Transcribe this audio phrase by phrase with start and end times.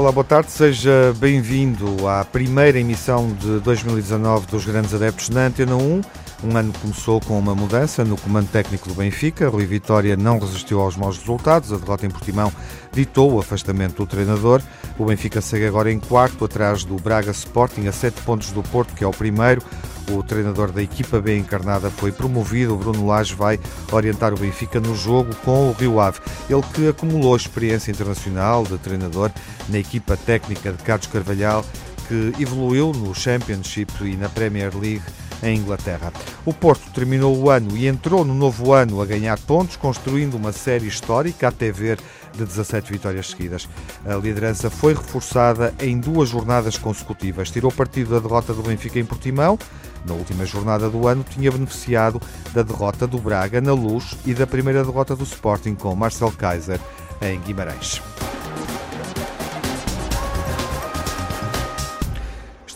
[0.00, 5.76] Olá, boa tarde, seja bem-vindo à primeira emissão de 2019 dos Grandes Adeptos na Antena
[5.76, 6.00] 1.
[6.42, 9.48] Um ano começou com uma mudança no comando técnico do Benfica.
[9.50, 11.70] Rui Vitória não resistiu aos maus resultados.
[11.70, 12.50] A derrota em Portimão
[12.92, 14.62] ditou o afastamento do treinador.
[14.98, 18.94] O Benfica segue agora em quarto, atrás do Braga Sporting, a sete pontos do Porto,
[18.94, 19.62] que é o primeiro.
[20.10, 22.74] O treinador da equipa B encarnada foi promovido.
[22.74, 23.60] O Bruno Lage vai
[23.92, 26.20] orientar o Benfica no jogo com o Rio Ave.
[26.48, 29.30] Ele que acumulou experiência internacional de treinador
[29.68, 31.64] na equipa técnica de Carlos Carvalhal,
[32.08, 35.02] que evoluiu no Championship e na Premier League
[35.42, 36.12] em Inglaterra.
[36.44, 40.52] O Porto terminou o ano e entrou no novo ano a ganhar pontos, construindo uma
[40.52, 41.98] série histórica até ver
[42.32, 43.68] de 17 vitórias seguidas.
[44.06, 47.50] A liderança foi reforçada em duas jornadas consecutivas.
[47.50, 49.58] Tirou partido da derrota do Benfica em Portimão.
[50.04, 52.20] Na última jornada do ano, tinha beneficiado
[52.54, 56.80] da derrota do Braga na Luz e da primeira derrota do Sporting com Marcel Kaiser
[57.20, 58.00] em Guimarães.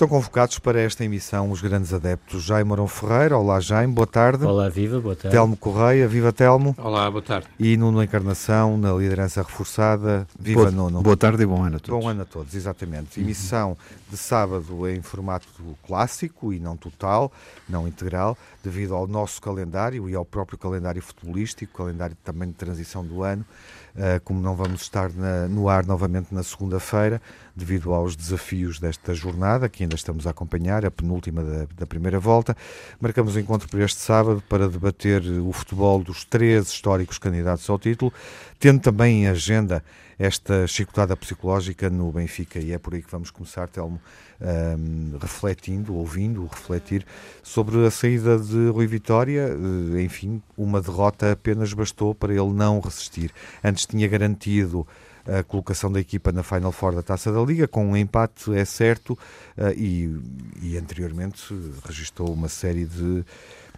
[0.04, 3.38] Estão convocados para esta emissão os grandes adeptos Jaime Morão Ferreira.
[3.38, 4.44] Olá, Jaime, boa tarde.
[4.44, 5.34] Olá, viva, boa tarde.
[5.34, 6.76] Telmo Correia, viva Telmo.
[6.76, 7.46] Olá, boa tarde.
[7.58, 10.26] E Nuno Encarnação, na liderança reforçada.
[10.38, 11.00] Viva boa, Nuno.
[11.00, 12.04] Boa tarde e bom ano a todos.
[12.04, 13.18] Bom ano a todos, exatamente.
[13.18, 13.24] Uhum.
[13.24, 13.78] Emissão
[14.10, 15.48] de sábado em formato
[15.86, 17.32] clássico e não total,
[17.66, 23.02] não integral, devido ao nosso calendário e ao próprio calendário futebolístico, calendário também de transição
[23.02, 23.42] do ano.
[23.94, 27.22] Uh, como não vamos estar na, no ar novamente na segunda-feira,
[27.54, 32.18] devido aos desafios desta jornada, que ainda estamos a acompanhar, a penúltima da, da primeira
[32.18, 32.56] volta,
[33.00, 37.78] marcamos o encontro para este sábado para debater o futebol dos três históricos candidatos ao
[37.78, 38.12] título,
[38.58, 39.84] tendo também em agenda
[40.18, 44.00] esta chicotada psicológica no Benfica, e é por aí que vamos começar, Telmo,
[44.40, 47.06] um, refletindo, ouvindo, refletir
[47.42, 49.56] sobre a saída de Rui Vitória.
[49.56, 53.32] Uh, enfim, uma derrota apenas bastou para ele não resistir.
[53.62, 54.86] Antes tinha garantido
[55.26, 58.64] a colocação da equipa na Final Four da Taça da Liga, com um empate, é
[58.64, 59.12] certo,
[59.56, 60.20] uh, e,
[60.62, 61.54] e anteriormente
[61.84, 63.24] registrou uma série de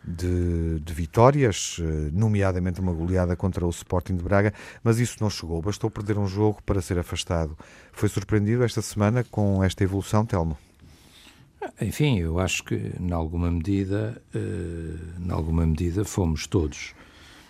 [0.06, 5.28] de, de, vitórias, eh, nomeadamente uma goleada contra o Sporting de Braga, mas isso não
[5.28, 5.60] chegou.
[5.60, 7.58] Bastou perder um jogo para ser afastado.
[7.92, 10.56] Foi surpreendido esta semana com esta evolução, Telmo?
[11.80, 16.94] Enfim, eu acho que, em alguma medida, uh, em alguma medida, fomos todos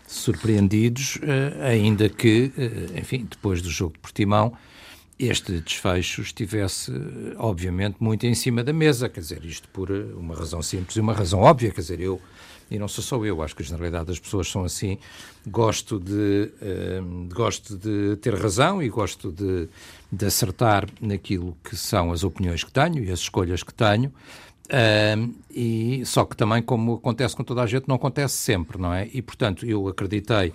[0.07, 2.51] surpreendidos, uh, ainda que,
[2.97, 4.57] enfim, depois do jogo de Portimão,
[5.19, 6.93] este desfecho estivesse,
[7.37, 9.09] obviamente, muito em cima da mesa.
[9.09, 11.71] Quer dizer, isto por uma razão simples e uma razão óbvia.
[11.71, 12.21] Quer dizer, eu
[12.71, 14.99] e não sou só eu, acho que a generalidade das pessoas são assim.
[15.47, 19.69] Gosto de, uh, gosto de ter razão e gosto de,
[20.11, 24.13] de acertar naquilo que são as opiniões que tenho e as escolhas que tenho.
[25.51, 29.09] E só que também, como acontece com toda a gente, não acontece sempre, não é?
[29.13, 30.55] E portanto, eu acreditei uh,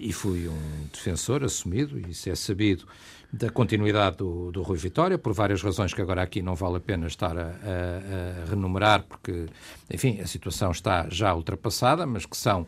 [0.00, 2.86] e fui um defensor assumido, e isso é sabido,
[3.32, 6.80] da continuidade do, do Rui Vitória, por várias razões que agora aqui não vale a
[6.80, 9.46] pena estar a, a, a renumerar, porque,
[9.90, 12.66] enfim, a situação está já ultrapassada, mas que são,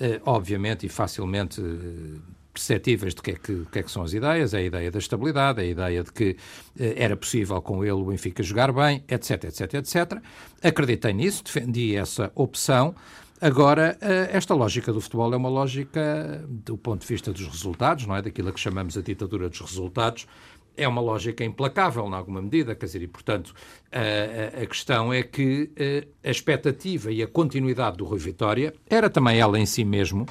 [0.00, 2.18] eh, obviamente e facilmente eh,
[2.50, 4.98] perceptíveis de que, é que, que, é que são as ideias, é a ideia da
[4.98, 6.36] estabilidade, é a ideia de que
[6.80, 10.22] eh, era possível com ele o Benfica jogar bem, etc, etc, etc.
[10.62, 12.94] Acreditei nisso, defendi essa opção,
[13.40, 18.06] Agora, eh, esta lógica do futebol é uma lógica do ponto de vista dos resultados,
[18.06, 18.22] não é?
[18.22, 20.26] Daquilo que chamamos a ditadura dos resultados.
[20.74, 23.54] É uma lógica implacável, em alguma medida, quer dizer, e portanto
[23.90, 29.08] a, a questão é que eh, a expectativa e a continuidade do Rui Vitória era
[29.08, 30.26] também ela em si mesmo,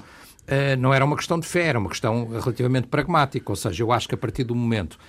[0.47, 3.91] eh, não era uma questão de fé, era uma questão relativamente pragmática, ou seja, eu
[3.91, 4.99] acho que a partir do momento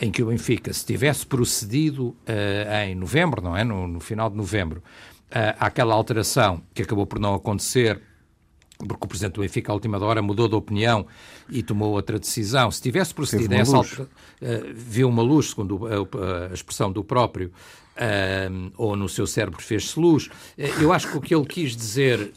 [0.00, 2.14] em que o Benfica, se tivesse procedido
[2.84, 3.64] em novembro, não é?
[3.64, 4.82] no, no final de novembro,
[5.58, 8.00] àquela alteração que acabou por não acontecer
[8.78, 11.06] porque o Presidente do Benfica, à última hora, mudou de opinião
[11.48, 12.70] e tomou outra decisão.
[12.70, 17.02] Se tivesse procedido a essa altura, uh, viu uma luz, segundo a, a expressão do
[17.02, 17.50] próprio,
[17.96, 20.26] uh, ou no seu cérebro fez-se luz.
[20.26, 22.32] Uh, eu acho que o que ele quis dizer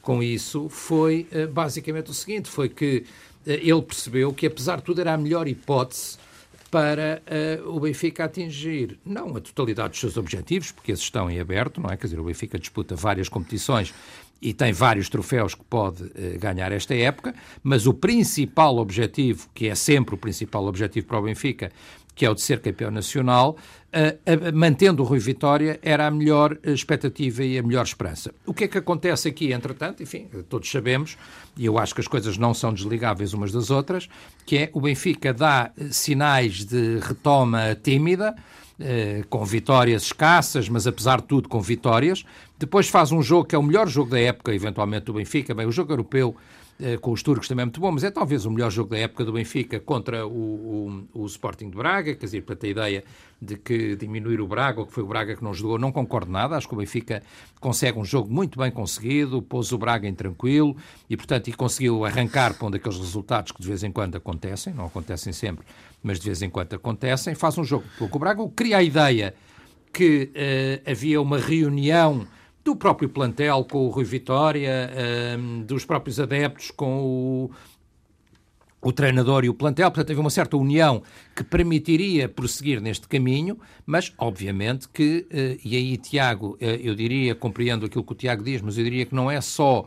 [0.00, 3.04] com isso foi basicamente o seguinte: foi que
[3.44, 6.18] ele percebeu que, apesar de tudo, era a melhor hipótese
[6.70, 7.22] para
[7.64, 11.80] uh, o Benfica atingir não a totalidade dos seus objetivos, porque esses estão em aberto,
[11.80, 11.96] não é?
[11.96, 13.92] Quer dizer, o Benfica disputa várias competições
[14.40, 19.68] e tem vários troféus que pode uh, ganhar esta época, mas o principal objetivo, que
[19.68, 21.72] é sempre o principal objetivo para o Benfica,
[22.20, 23.56] que é o de ser campeão nacional,
[23.94, 28.30] uh, uh, mantendo o Rui Vitória, era a melhor expectativa e a melhor esperança.
[28.44, 30.02] O que é que acontece aqui, entretanto?
[30.02, 31.16] Enfim, todos sabemos,
[31.56, 34.06] e eu acho que as coisas não são desligáveis umas das outras,
[34.44, 38.36] que é o Benfica dá sinais de retoma tímida,
[38.78, 42.22] uh, com vitórias escassas, mas apesar de tudo com vitórias.
[42.58, 45.64] Depois faz um jogo que é o melhor jogo da época, eventualmente, do Benfica, bem,
[45.64, 46.36] o jogo europeu
[47.00, 49.24] com os turcos também é muito bom, mas é talvez o melhor jogo da época
[49.24, 53.04] do Benfica contra o, o, o Sporting de Braga, quer dizer, para ter a ideia
[53.40, 56.30] de que diminuir o Braga, ou que foi o Braga que não jogou, não concordo
[56.30, 56.56] nada.
[56.56, 57.22] Acho que o Benfica
[57.58, 60.76] consegue um jogo muito bem conseguido, pôs o Braga em tranquilo
[61.08, 64.74] e, portanto, e conseguiu arrancar para um daqueles resultados que de vez em quando acontecem,
[64.74, 65.64] não acontecem sempre,
[66.02, 67.34] mas de vez em quando acontecem.
[67.34, 69.34] Faz um jogo com o Braga, cria a ideia
[69.92, 72.26] que uh, havia uma reunião
[72.64, 77.50] do próprio plantel com o Rui Vitória, uh, dos próprios adeptos com o,
[78.82, 81.02] o treinador e o plantel, portanto havia uma certa união
[81.34, 87.86] que permitiria prosseguir neste caminho, mas obviamente que, uh, e aí Tiago, eu diria, compreendo
[87.86, 89.86] aquilo que o Tiago diz, mas eu diria que não é só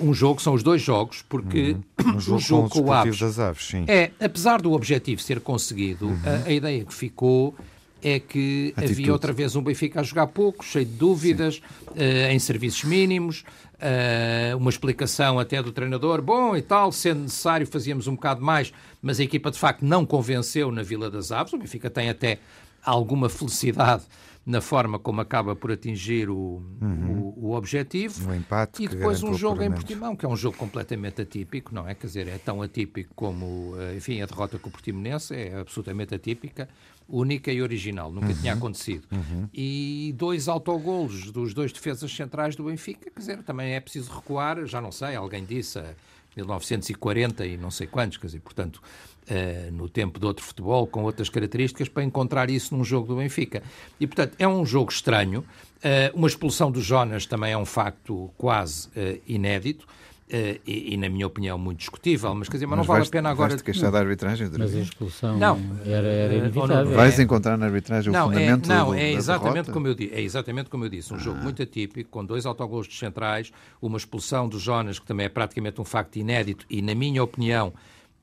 [0.00, 2.16] um jogo, são os dois jogos, porque uhum.
[2.16, 3.84] um jogo o jogo com, com o Aves, das Aves sim.
[3.86, 6.18] é, apesar do objetivo ser conseguido, uhum.
[6.24, 7.54] a, a ideia que ficou
[8.02, 8.92] é que Atitude.
[8.92, 13.44] havia outra vez um Benfica a jogar pouco, cheio de dúvidas, uh, em serviços mínimos,
[13.74, 18.72] uh, uma explicação até do treinador, bom e tal, sendo necessário fazíamos um bocado mais,
[19.02, 22.38] mas a equipa de facto não convenceu na Vila das Aves, o Benfica tem até
[22.84, 24.04] alguma felicidade
[24.48, 27.34] na forma como acaba por atingir o, uhum.
[27.36, 28.30] o, o, objetivo.
[28.30, 31.86] O empate e depois um jogo em Portimão, que é um jogo completamente atípico, não
[31.86, 31.94] é?
[31.94, 36.14] Quer dizer, é tão atípico como, eh, enfim, a derrota com o Portimonense é absolutamente
[36.14, 36.66] atípica
[37.08, 38.34] única e original, nunca uhum.
[38.34, 39.06] tinha acontecido.
[39.10, 39.48] Uhum.
[39.52, 44.66] E dois autogolos dos dois defesas centrais do Benfica, quer dizer, também é preciso recuar,
[44.66, 45.94] já não sei, alguém disse, a
[46.36, 48.82] 1940 e não sei quantos, quer dizer, portanto,
[49.28, 53.16] uh, no tempo de outro futebol, com outras características, para encontrar isso num jogo do
[53.16, 53.62] Benfica.
[53.98, 55.40] E, portanto, é um jogo estranho.
[55.78, 59.86] Uh, uma expulsão do Jonas também é um facto quase uh, inédito.
[60.28, 63.06] Uh, e, e, na minha opinião, muito discutível, mas quer dizer, mas, mas não vale
[63.06, 63.48] a pena agora.
[63.48, 64.50] Vais queixar da arbitragem?
[64.58, 66.94] Mas a expulsão não, era, era eh, inevitável.
[66.94, 70.68] Vais encontrar na arbitragem não, o fundamento é, Não, é exatamente, como eu, é exatamente
[70.68, 71.14] como eu disse.
[71.14, 71.20] Um ah.
[71.20, 75.80] jogo muito atípico, com dois autogolos centrais, uma expulsão do Jonas, que também é praticamente
[75.80, 77.72] um facto inédito e, na minha opinião,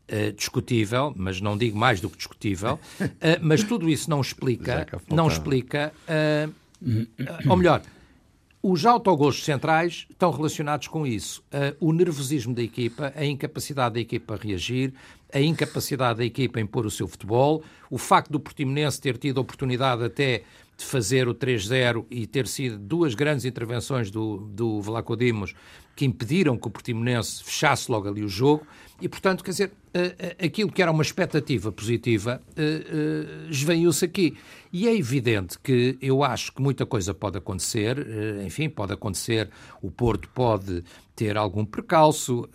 [0.08, 3.10] Uh, discutível, mas não digo mais do que discutível, uh,
[3.42, 6.54] mas tudo isso não explica, não explica, uh,
[7.50, 7.82] ou melhor,
[8.68, 11.44] os autogolos centrais estão relacionados com isso.
[11.54, 14.92] Uh, o nervosismo da equipa, a incapacidade da equipa a reagir,
[15.32, 19.38] a incapacidade da equipa em pôr o seu futebol, o facto do Portimonense ter tido
[19.38, 20.42] a oportunidade até
[20.76, 24.82] de fazer o 3-0 e ter sido duas grandes intervenções do, do
[25.96, 28.66] que impediram que o Portimonense fechasse logo ali o jogo
[29.02, 29.72] e, portanto, quer dizer,
[30.44, 32.42] aquilo que era uma expectativa positiva
[33.50, 34.38] esveiu-se aqui.
[34.72, 38.06] E é evidente que eu acho que muita coisa pode acontecer,
[38.46, 39.50] enfim, pode acontecer,
[39.82, 40.84] o Porto pode
[41.16, 42.48] ter algum percalço,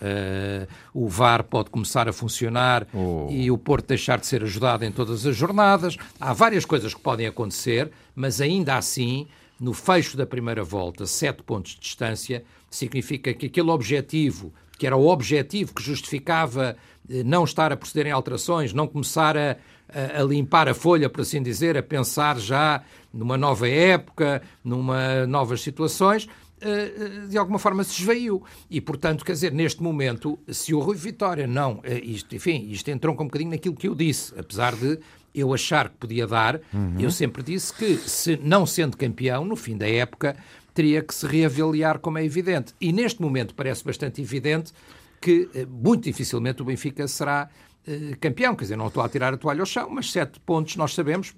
[0.93, 3.27] o VAR pode começar a funcionar oh.
[3.31, 5.97] e o Porto deixar de ser ajudado em todas as jornadas.
[6.19, 9.27] Há várias coisas que podem acontecer, mas ainda assim,
[9.59, 14.97] no fecho da primeira volta, sete pontos de distância, significa que aquele objetivo que era
[14.97, 16.75] o objetivo que justificava
[17.07, 19.59] eh, não estar a proceder em alterações, não começar a,
[19.93, 22.83] a, limpar a folha, por assim dizer, a pensar já
[23.13, 26.27] numa nova época, numa novas situações,
[26.63, 28.43] eh, eh, de alguma forma se esvaiu.
[28.71, 31.83] E, portanto, quer dizer, neste momento, se o Rui Vitória não.
[32.03, 34.99] Isto, enfim, isto entrou um bocadinho naquilo que eu disse, apesar de
[35.35, 36.97] eu achar que podia dar, uhum.
[36.99, 40.37] eu sempre disse que, se não sendo campeão, no fim da época,
[40.81, 42.73] teria que se reavaliar, como é evidente.
[42.81, 44.73] E neste momento parece bastante evidente
[45.21, 47.51] que eh, muito dificilmente o Benfica será
[47.87, 48.57] eh, campeão.
[48.57, 51.35] Quer dizer, não estou a tirar a toalha ao chão, mas sete pontos nós sabemos,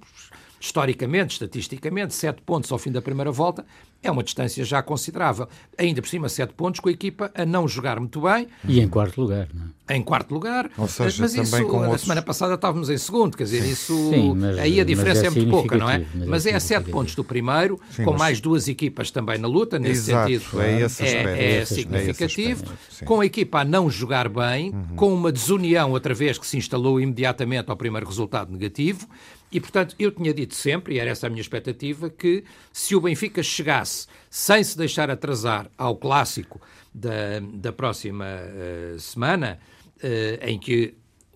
[0.62, 3.66] historicamente, estatisticamente, sete pontos ao fim da primeira volta
[4.00, 5.48] é uma distância já considerável.
[5.76, 8.46] Ainda por cima, sete pontos com a equipa a não jogar muito bem.
[8.66, 9.96] E em quarto lugar, não é?
[9.96, 10.70] Em quarto lugar.
[10.78, 12.02] Ou seja, mas isso, com outros...
[12.02, 15.30] semana passada estávamos em segundo, quer dizer, isso Sim, mas, aí a diferença é, é,
[15.30, 16.06] muito pouca, não é?
[16.14, 18.20] Mas, mas é, é a sete pontos do primeiro, Sim, com mas...
[18.20, 22.64] mais duas equipas também na luta, nesse Exato, sentido é, esse é, é significativo.
[23.04, 24.96] com a equipa a não jogar bem, uhum.
[24.96, 29.08] com uma desunião outra vez que se instalou imediatamente ao primeiro resultado negativo.
[29.52, 32.42] E, portanto, eu tinha dito sempre, e era essa a minha expectativa, que
[32.72, 36.58] se o Benfica chegasse sem se deixar atrasar ao clássico
[36.92, 39.58] da, da próxima uh, semana,
[39.98, 40.94] uh, em que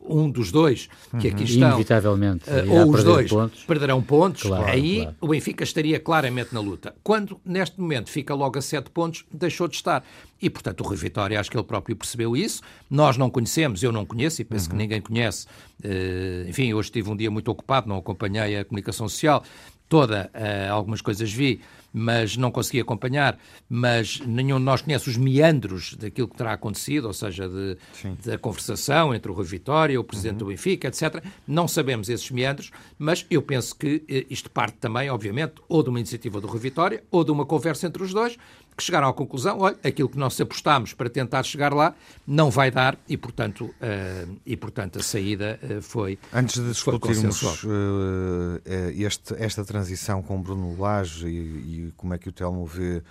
[0.09, 0.89] um dos dois
[1.21, 1.45] que aqui uhum.
[1.45, 3.65] estão, Inevitavelmente, uh, ou os dois pontos.
[3.65, 5.17] perderão pontos, claro, aí claro.
[5.21, 6.95] o Benfica estaria claramente na luta.
[7.03, 10.05] Quando neste momento fica logo a sete pontos, deixou de estar.
[10.41, 12.63] E portanto o Rui Vitória, acho que ele próprio percebeu isso.
[12.91, 14.71] Nós não conhecemos, eu não conheço e penso uhum.
[14.71, 15.47] que ninguém conhece.
[15.83, 19.43] Uh, enfim, hoje tive um dia muito ocupado, não acompanhei a comunicação social
[19.89, 21.61] toda, uh, algumas coisas vi,
[21.99, 27.07] mas não consegui acompanhar, mas nenhum de nós conhece os meandros daquilo que terá acontecido,
[27.07, 27.79] ou seja, de,
[28.23, 30.39] da conversação entre o Rui Vitória, o Presidente uhum.
[30.41, 31.25] do Benfica, etc.
[31.49, 35.89] Não sabemos esses meandros, mas eu penso que eh, isto parte também, obviamente, ou de
[35.89, 38.37] uma iniciativa do Rui Vitória, ou de uma conversa entre os dois,
[38.77, 41.95] que chegaram à conclusão, olha, aquilo que nós apostámos para tentar chegar lá
[42.27, 47.43] não vai dar e, portanto, uh, e, portanto a saída uh, foi Antes de discutirmos
[47.43, 48.61] uh,
[48.95, 53.03] este, esta transição com Bruno Lage e, e, como é que o Telmo vê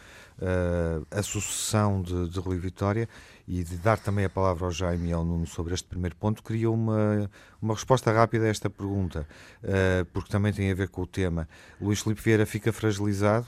[1.11, 3.07] a sucessão de, de Rui Vitória,
[3.47, 6.43] e de dar também a palavra ao Jaime e ao Nuno sobre este primeiro ponto,
[6.43, 7.29] queria uma,
[7.61, 9.25] uma resposta rápida a esta pergunta,
[10.11, 11.47] porque também tem a ver com o tema.
[11.79, 13.47] Luís Filipe Vieira fica fragilizado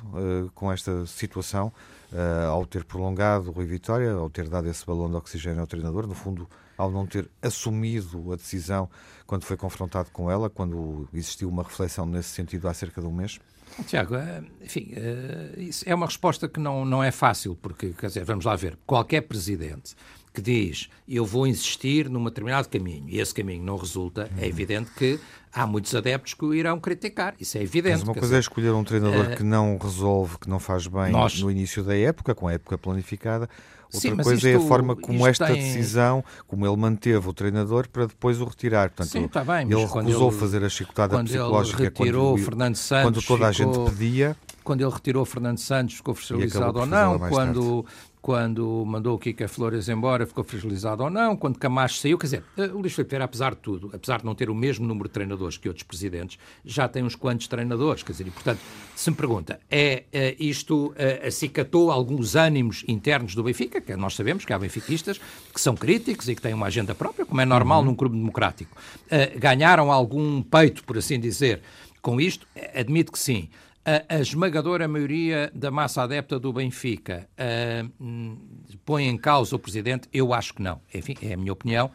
[0.56, 1.74] com esta situação
[2.12, 5.68] uh, ao ter prolongado o Rui Vitória, ao ter dado esse balão de oxigênio ao
[5.68, 6.48] treinador, no fundo,
[6.78, 8.90] ao não ter assumido a decisão
[9.26, 13.12] quando foi confrontado com ela, quando existiu uma reflexão nesse sentido há cerca de um
[13.12, 13.40] mês?
[13.86, 18.24] Tiago, eh, enfim, eh, é uma resposta que não, não é fácil, porque, quer dizer,
[18.24, 19.96] vamos lá ver, qualquer presidente
[20.38, 24.92] que diz eu vou insistir num determinado caminho e esse caminho não resulta, é evidente
[24.92, 25.20] que
[25.52, 27.34] há muitos adeptos que o irão criticar.
[27.40, 28.00] Isso é evidente.
[28.00, 31.12] Mas uma coisa é escolher um treinador uh, que não resolve, que não faz bem
[31.12, 33.50] nós, no início da época, com a época planificada.
[33.86, 35.56] Outra Sim, coisa isto, é a forma como esta tem...
[35.56, 38.90] decisão, como ele manteve o treinador para depois o retirar.
[38.90, 42.76] Portanto, Sim, está bem, ele recusou ele, fazer a chicotada psicológica ele retirou quando, Fernando
[42.76, 44.36] Santos, quando toda a gente pedia.
[44.62, 47.18] Quando ele retirou Fernando Santos, ficou fragilizado ou não.
[47.18, 47.86] Quando,
[48.28, 51.38] quando mandou o Kika Flores embora, ficou fragilizado ou não.
[51.38, 54.36] Quando Camacho saiu, quer dizer, eh, o Luís Filipe apesar de tudo, apesar de não
[54.36, 58.04] ter o mesmo número de treinadores que outros presidentes, já tem uns quantos treinadores.
[58.04, 58.60] Quer dizer, e portanto,
[58.94, 64.14] se me pergunta, é, é isto é, acicatou alguns ânimos internos do Benfica, que nós
[64.14, 65.22] sabemos que há benfiquistas
[65.54, 67.86] que são críticos e que têm uma agenda própria, como é normal uhum.
[67.86, 68.76] num clube democrático.
[69.06, 71.62] Uh, ganharam algum peito, por assim dizer,
[72.02, 72.46] com isto?
[72.76, 73.48] Admito que sim
[73.88, 78.38] a, a, esmagadora maioria da massa adepta do Benfica uh,
[78.86, 80.10] põe em causa o presidente?
[80.12, 80.82] Eu acho que não.
[80.94, 81.90] Enfim, é a minha opinião.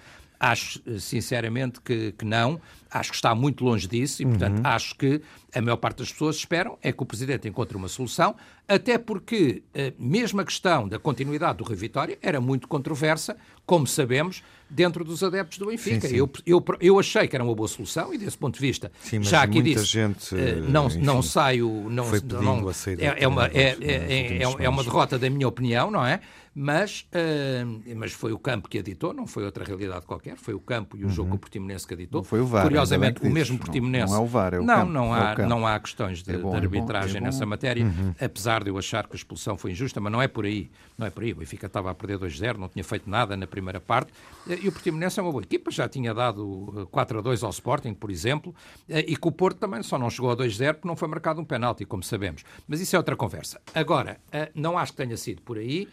[0.44, 2.60] Acho, sinceramente, que, que não.
[2.90, 4.66] Acho que está muito longe disso e, portanto, uhum.
[4.66, 5.22] acho que
[5.54, 8.34] a maior parte das pessoas esperam é que o Presidente encontre uma solução,
[8.66, 13.86] até porque, eh, mesmo a questão da continuidade do Rui Vitória era muito controversa, como
[13.86, 16.08] sabemos, dentro dos adeptos do Benfica.
[16.08, 16.16] Sim, sim.
[16.16, 19.22] Eu, eu, eu achei que era uma boa solução e, desse ponto de vista, sim,
[19.22, 21.68] já aqui disse, gente, eh, não, enfim, não saio...
[21.88, 26.04] Não, não, é, é, uma, é, é, é, é uma derrota da minha opinião, não
[26.04, 26.20] é?
[26.54, 30.60] Mas, uh, mas foi o campo que editou, não foi outra realidade qualquer, foi o
[30.60, 31.12] campo e o uhum.
[31.12, 32.20] jogo Portimonense que editou.
[32.20, 32.64] Não foi o VAR.
[32.64, 34.12] Curiosamente, o mesmo Portimonense...
[34.12, 34.92] Não, não é o VAR, é o não, campo.
[34.92, 37.84] Não, há, é não há questões de, é bom, de arbitragem é bom, nessa matéria,
[37.84, 38.14] uhum.
[38.20, 40.70] apesar de eu achar que a expulsão foi injusta, mas não é por aí.
[40.98, 41.32] Não é por aí.
[41.32, 44.12] O Benfica estava a perder 2-0, não tinha feito nada na primeira parte.
[44.46, 48.54] E o Portimonense é uma boa equipa, já tinha dado 4-2 ao Sporting, por exemplo,
[48.86, 51.44] e que o Porto também só não chegou a 2-0 porque não foi marcado um
[51.46, 52.44] penalti, como sabemos.
[52.68, 53.58] Mas isso é outra conversa.
[53.74, 54.20] Agora,
[54.54, 55.88] não acho que tenha sido por aí.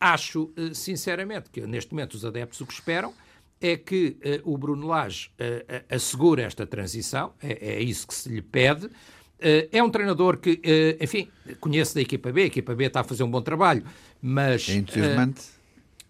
[0.00, 3.12] Acho, eh, sinceramente, que neste momento os adeptos o que esperam
[3.60, 8.28] é que uh, o Bruno Lage uh, assegure esta transição, é, é, isso que se
[8.30, 8.86] lhe pede.
[8.86, 10.60] Uh, é um treinador que,
[10.98, 11.28] enfim,
[11.60, 13.84] conhece da equipa B, a equipa B está a fazer um bom trabalho,
[14.22, 14.68] mas.
[14.68, 15.42] É entusiasmante.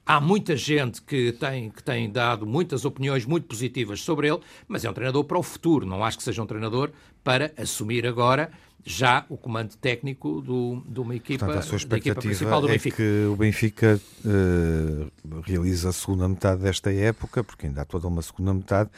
[0.06, 4.84] Há muita gente que tem, que tem dado muitas opiniões muito positivas sobre ele, mas
[4.84, 5.86] é um treinador para o futuro.
[5.86, 6.90] Não acho que seja um treinador
[7.22, 8.50] para assumir agora
[8.84, 12.96] já o comando técnico do, de uma equipa, Portanto, a sua principal do é Benfica.
[12.96, 18.22] que o Benfica uh, realiza a segunda metade desta época, porque ainda há toda uma
[18.22, 18.90] segunda metade,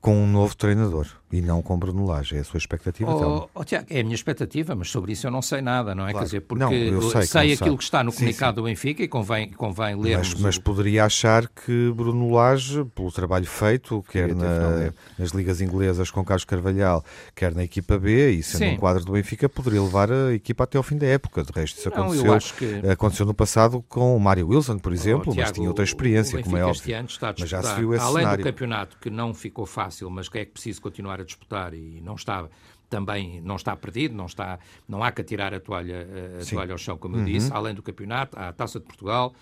[0.00, 2.36] com um novo treinador e não com Bruno Lage.
[2.36, 5.30] É a sua expectativa, oh, oh, Tiago, é a minha expectativa, mas sobre isso eu
[5.30, 6.10] não sei nada, não é?
[6.10, 6.18] Claro.
[6.18, 7.76] Quer dizer, porque não, eu sei, sei aquilo sabe.
[7.76, 8.62] que está no comunicado sim, sim.
[8.62, 10.18] do Benfica e convém, convém ler.
[10.18, 10.62] Mas, mas o...
[10.62, 16.44] poderia achar que Bruno Lage, pelo trabalho feito, quer na, nas ligas inglesas com Carlos
[16.44, 17.04] Carvalhal,
[17.34, 18.74] quer na equipa B, e sendo sim.
[18.74, 21.42] um quadro do Benfica, poderia levar a equipa até ao fim da época.
[21.42, 22.88] De resto, isso não, aconteceu, que...
[22.88, 26.42] aconteceu no passado com o Mário Wilson, por exemplo, oh, Tiago, mas tinha outra experiência,
[26.42, 26.96] como é óbvio.
[26.96, 28.44] Ano está a mas já se viu esse além cenário.
[28.44, 32.14] do campeonato, que não ficou fácil, mas que é preciso continuar a disputar e não
[32.14, 32.48] está
[32.90, 34.58] também não está perdido, não, está,
[34.88, 36.06] não há que atirar a toalha,
[36.42, 37.24] a toalha ao chão, como eu uhum.
[37.24, 39.32] disse, além do campeonato, há a Taça de Portugal,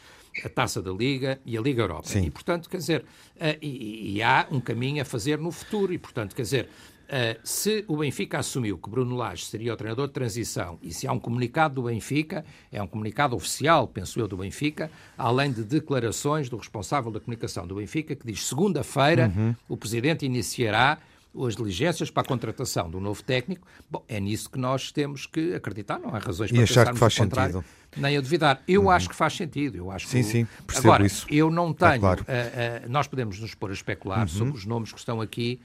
[0.45, 2.09] a Taça da Liga e a Liga Europa.
[2.09, 2.27] Sim.
[2.27, 3.01] E, portanto, quer dizer,
[3.37, 6.69] uh, e, e, há um caminho a fazer no futuro e, portanto, quer dizer,
[7.09, 11.07] uh, se o Benfica assumiu que Bruno Lage seria o treinador de transição e se
[11.07, 15.63] há um comunicado do Benfica, é um comunicado oficial, penso eu, do Benfica, além de
[15.63, 19.55] declarações do responsável da comunicação do Benfica, que diz segunda-feira uhum.
[19.69, 20.99] o Presidente iniciará
[21.47, 25.55] as diligências para a contratação do novo técnico, bom, é nisso que nós temos que
[25.55, 27.65] acreditar, não há razões para e achar que faz sentido.
[27.97, 28.63] nem a duvidar.
[28.67, 28.91] Eu uhum.
[28.91, 29.77] acho que faz sentido.
[29.77, 30.25] Eu acho sim, que...
[30.25, 31.27] sim, percebo Agora, isso.
[31.31, 32.01] eu não tenho...
[32.01, 32.23] Claro.
[32.23, 34.29] Uh, uh, nós podemos nos pôr a especular uhum.
[34.29, 35.61] sobre os nomes que estão aqui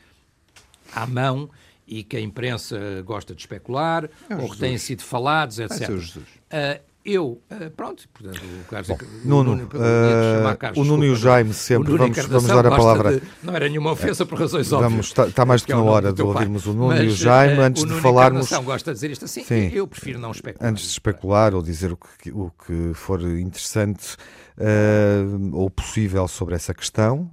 [0.95, 1.49] à mão
[1.87, 5.89] e que a imprensa gosta de especular, é ou que têm sido falados, etc.
[5.89, 11.03] Uh, eu, uh, pronto, portanto, o Carlos, Bom, o Nuno, Nuno uh, Carlos, o Nuno
[11.03, 13.19] e o Jaime sempre, vamos, vamos dar a palavra.
[13.19, 14.91] De, não era nenhuma ofensa por razões óbvias.
[14.91, 17.11] Vamos, está, está mais do que na hora de ouvirmos o Nuno mas, e o
[17.15, 18.49] Jaime, uh, antes o de falarmos...
[18.53, 20.71] O gosta de dizer isto assim, sim, eu prefiro não especular.
[20.71, 24.15] Antes de especular ou dizer o que, o que for interessante
[24.57, 27.29] uh, ou possível sobre essa questão,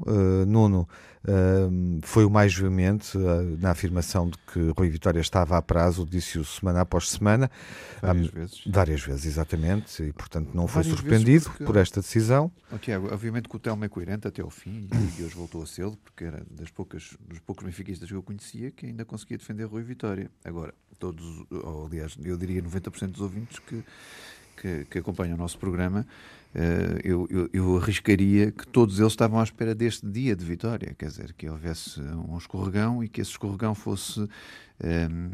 [0.49, 0.89] Nuno
[2.03, 6.45] foi o mais veemente uh, na afirmação de que Rui Vitória estava a prazo, disse-o
[6.45, 7.51] semana após semana.
[8.01, 8.63] Várias um, vezes.
[8.67, 12.51] Várias vezes, exatamente, e portanto não foi surpreendido porque, por esta decisão.
[12.73, 15.67] Oh, Tiago, obviamente que o Telmo é coerente até ao fim e hoje voltou a
[15.67, 19.65] ser, porque era das poucas, dos poucos benfiquistas que eu conhecia que ainda conseguia defender
[19.65, 20.31] Rui Vitória.
[20.45, 23.85] Agora, todos, ou, aliás, eu diria 90% dos ouvintes que,
[24.57, 26.07] que, que acompanham o nosso programa
[27.05, 31.07] eu, eu, eu, arriscaria que todos eles estavam à espera deste dia de vitória, quer
[31.07, 34.29] dizer, que houvesse um escorregão e que esse escorregão fosse
[34.83, 35.31] um,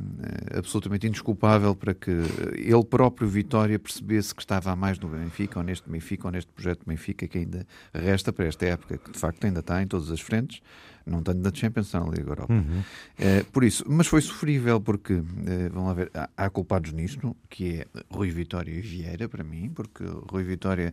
[0.56, 5.64] absolutamente indesculpável para que ele próprio, Vitória, percebesse que estava a mais no Benfica, ou
[5.64, 9.18] neste Benfica, ou neste projeto de Benfica que ainda resta para esta época, que de
[9.18, 10.60] facto ainda está em todas as frentes,
[11.06, 12.52] não tanto na Champions, na Liga Europa.
[12.52, 12.80] Uhum.
[12.80, 15.24] Uh, por isso, mas foi sofrível porque, uh,
[15.72, 19.70] vamos lá ver, há, há, culpados nisto, que é Rui Vitória e Vieira, para mim,
[19.72, 20.92] porque Rui Vitória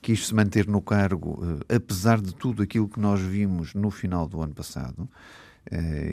[0.00, 4.26] quis se manter no cargo, uh, apesar de tudo aquilo que nós vimos no final
[4.26, 5.08] do ano passado,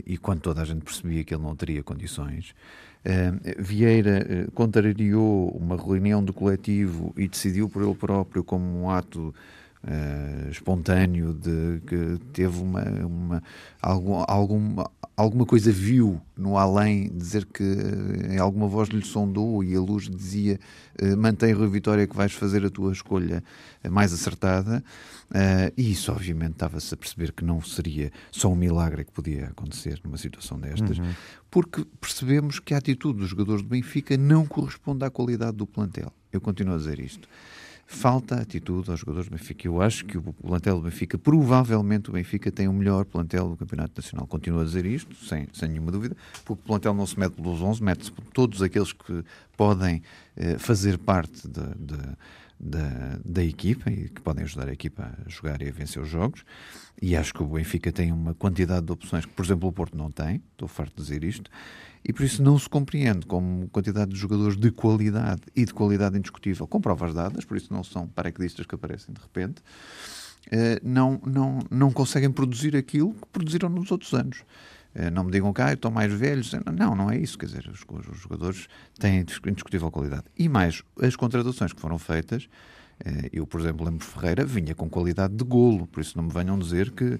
[0.05, 2.53] e quando toda a gente percebia que ele não teria condições.
[3.57, 9.33] Vieira contrariou uma reunião do coletivo e decidiu por ele próprio, como um ato
[9.83, 13.43] uh, espontâneo, de que teve uma, uma
[13.81, 19.63] algum, alguma, alguma coisa viu no além, dizer que em eh, alguma voz lhe sondou
[19.63, 20.59] e a luz dizia
[21.01, 23.43] uh, mantém Rui Vitória que vais fazer a tua escolha
[23.89, 24.83] mais acertada.
[25.77, 30.01] E isso, obviamente, estava-se a perceber que não seria só um milagre que podia acontecer
[30.03, 31.11] numa situação destas, uhum.
[31.51, 36.11] porque percebemos que a atitude dos jogadores do Benfica não corresponde à qualidade do plantel.
[36.33, 37.29] Eu continuo a dizer isto
[37.91, 39.67] falta atitude aos jogadores do Benfica.
[39.67, 43.57] Eu acho que o plantel do Benfica, provavelmente o Benfica tem o melhor plantel do
[43.57, 44.27] Campeonato Nacional.
[44.27, 46.15] Continuo a dizer isto, sem, sem nenhuma dúvida,
[46.45, 49.23] porque o plantel não se mete pelos 11, mete-se por todos aqueles que
[49.57, 50.03] podem
[50.37, 51.97] eh, fazer parte de, de,
[52.59, 56.07] da, da equipa e que podem ajudar a equipa a jogar e a vencer os
[56.07, 56.45] jogos.
[57.01, 59.97] E acho que o Benfica tem uma quantidade de opções que, por exemplo, o Porto
[59.97, 61.49] não tem, estou farto de dizer isto,
[62.03, 66.17] e por isso não se compreende como quantidade de jogadores de qualidade e de qualidade
[66.17, 69.61] indiscutível, com provas dadas, por isso não são paraquedistas que aparecem de repente,
[70.51, 74.43] eh, não, não, não conseguem produzir aquilo que produziram nos outros anos.
[74.95, 76.51] Eh, não me digam que ah, estão mais velhos.
[76.75, 77.37] Não, não é isso.
[77.37, 80.23] Quer dizer, os, os jogadores têm indiscutível qualidade.
[80.37, 82.49] E mais, as contratações que foram feitas
[83.05, 86.33] eh, eu, por exemplo, lembro Ferreira vinha com qualidade de golo, por isso não me
[86.33, 87.19] venham dizer que,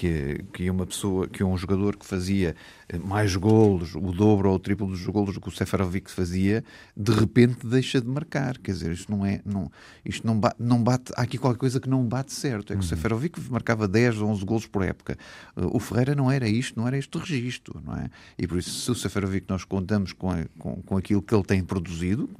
[0.00, 2.56] que, que uma pessoa, que um jogador que fazia
[2.88, 6.64] eh, mais golos, o dobro ou o triplo dos golos que o Seferovic fazia,
[6.96, 8.56] de repente deixa de marcar.
[8.56, 9.42] Quer dizer, isto não é.
[9.44, 9.70] Não,
[10.02, 11.12] isto não bate, não bate.
[11.14, 12.72] Há aqui qualquer coisa que não bate certo.
[12.72, 12.86] É que uhum.
[12.86, 15.18] o Seferovic marcava 10 ou 11 golos por época.
[15.54, 18.08] Eh, o Ferreira não era isto, não era este registro, não é?
[18.38, 21.44] E por isso, se o Seferovic nós contamos com, a, com, com aquilo que ele
[21.44, 22.30] tem produzido,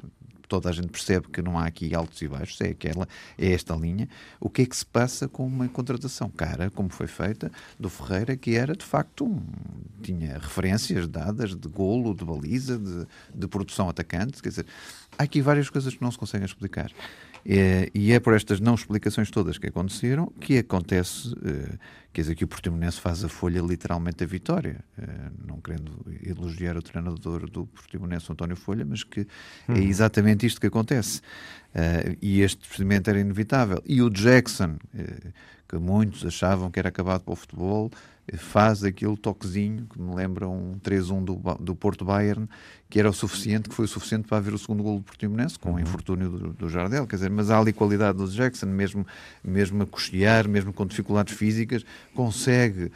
[0.50, 3.06] toda a gente percebe que não há aqui altos e baixos, é aquela,
[3.38, 4.08] é esta linha.
[4.40, 8.36] O que é que se passa com uma contratação cara, como foi feita, do Ferreira,
[8.36, 9.40] que era de facto um,
[10.02, 14.66] tinha referências dadas de golo, de baliza, de, de produção atacante, quer dizer,
[15.16, 16.90] há aqui várias coisas que não se conseguem explicar.
[17.44, 21.78] É, e é por estas não explicações todas que aconteceram que acontece, eh,
[22.12, 24.84] quer dizer, que o Portimonense faz a folha literalmente a vitória.
[24.98, 29.20] Eh, não querendo elogiar o treinador do Portimonense, António Folha, mas que
[29.68, 29.78] é uhum.
[29.78, 31.22] exatamente isto que acontece.
[31.74, 33.82] Eh, e este procedimento era inevitável.
[33.86, 34.76] E o Jackson,
[35.68, 37.90] que muitos achavam que era acabado para o futebol,
[38.36, 42.48] faz aquele toquezinho que me lembra um 3-1 do, do Porto Bayern,
[42.90, 45.56] que era o suficiente, que foi o suficiente para haver o segundo gol do Portimonense,
[45.56, 45.76] com uhum.
[45.76, 49.06] o infortúnio do, do, Jardel, quer dizer, mas há ali qualidade do Jackson, mesmo,
[49.44, 52.90] mesmo a cochear, mesmo com dificuldades físicas, consegue uh,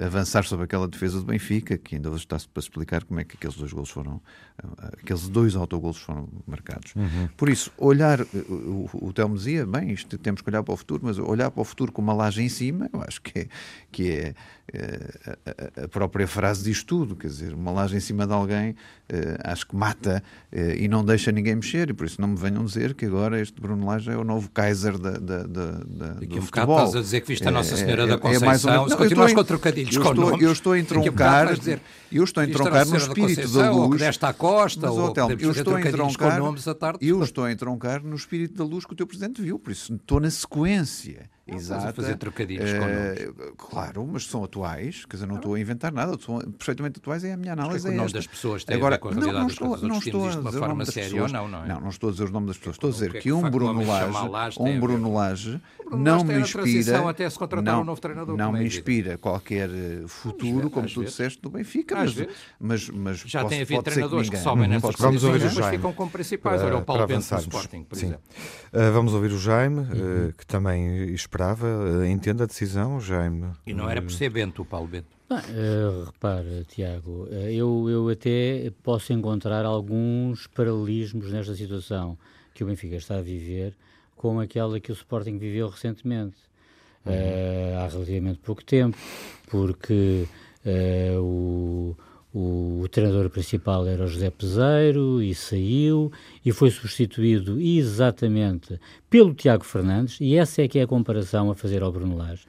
[0.00, 3.24] uh, avançar sobre aquela defesa do Benfica, que ainda hoje está-se para explicar como é
[3.24, 6.94] que aqueles dois gols foram, uh, aqueles dois autogolos foram marcados.
[6.96, 7.28] Uhum.
[7.36, 11.02] Por isso, olhar, o, o Telmo dizia, bem, isto temos que olhar para o futuro,
[11.04, 13.48] mas olhar para o futuro com uma laje em cima, eu acho que é,
[13.92, 14.34] que é
[14.74, 18.76] a, a, própria frase diz tudo, quer dizer, uma laje em cima de alguém uh,
[19.44, 20.22] acho que mata
[20.52, 23.40] uh, e não deixa ninguém mexer, e por isso não me venham dizer que agora
[23.40, 26.78] este Bruno Lage é o novo Kaiser da, da, da, da do um futebol.
[26.78, 28.70] estás a dizer que viste a Nossa é, Senhora é, da Conceição, é mais ou
[28.70, 32.24] menos, não, continuas com trocadilhos eu com estou, nomes, eu estou a entroncar, dizer, eu
[32.24, 35.74] estou a entroncar no espírito da luz, ou desta Costa, mas, ou hotel, eu estou
[35.74, 36.40] a entroncar,
[37.00, 39.94] eu estou a entroncar no espírito da luz que o teu Presidente viu, por isso
[39.94, 41.92] estou na sequência exata.
[41.92, 46.38] fazer trocadilhos uh, Claro, mas são atuais, quer dizer, não estou a inventar nada, são
[46.38, 47.86] perfeitamente atuais, é a minha análise.
[47.86, 49.48] É, é o nome das pessoas tem Agora, a ver com a realidade não, não
[49.48, 51.68] estou, não estou a dizer de uma forma séria ou não, não é?
[51.68, 53.50] Não, não estou a dizer o nome das pessoas, estou a dizer que, que, um
[53.50, 58.36] Bruno Lage, um Bruno Lage não me inspira, até se contratar um novo treinador.
[58.36, 61.96] Não me inspira qualquer eh, futuro, como tu disseste, do Benfica,
[62.60, 66.62] mas, mas, já tem havido treinadores que sobem nessas posições depois ficam como principais.
[66.62, 68.20] Olha o Paulo Bento do Sporting, por exemplo.
[68.72, 69.86] Uh, vamos ouvir o Jaime,
[70.36, 73.52] que também esperava, uh, entende a decisão, Jaime.
[73.64, 75.06] E não era por ser Bento, o Paulo Bento.
[75.30, 82.18] uh, repara, Tiago, uh, eu, eu até posso encontrar alguns paralelismos nesta situação
[82.52, 83.76] que o Benfica está a viver
[84.16, 86.36] com aquela que o Sporting viveu recentemente.
[87.06, 87.12] Uhum.
[87.12, 88.98] Uh, há relativamente pouco tempo,
[89.48, 90.26] porque
[91.20, 91.96] o
[92.32, 96.12] o, o, treinador principal era o José Peseiro e saiu
[96.44, 101.54] e foi substituído exatamente pelo Tiago Fernandes e essa é que é a comparação a
[101.54, 102.44] fazer ao Bruno Lage.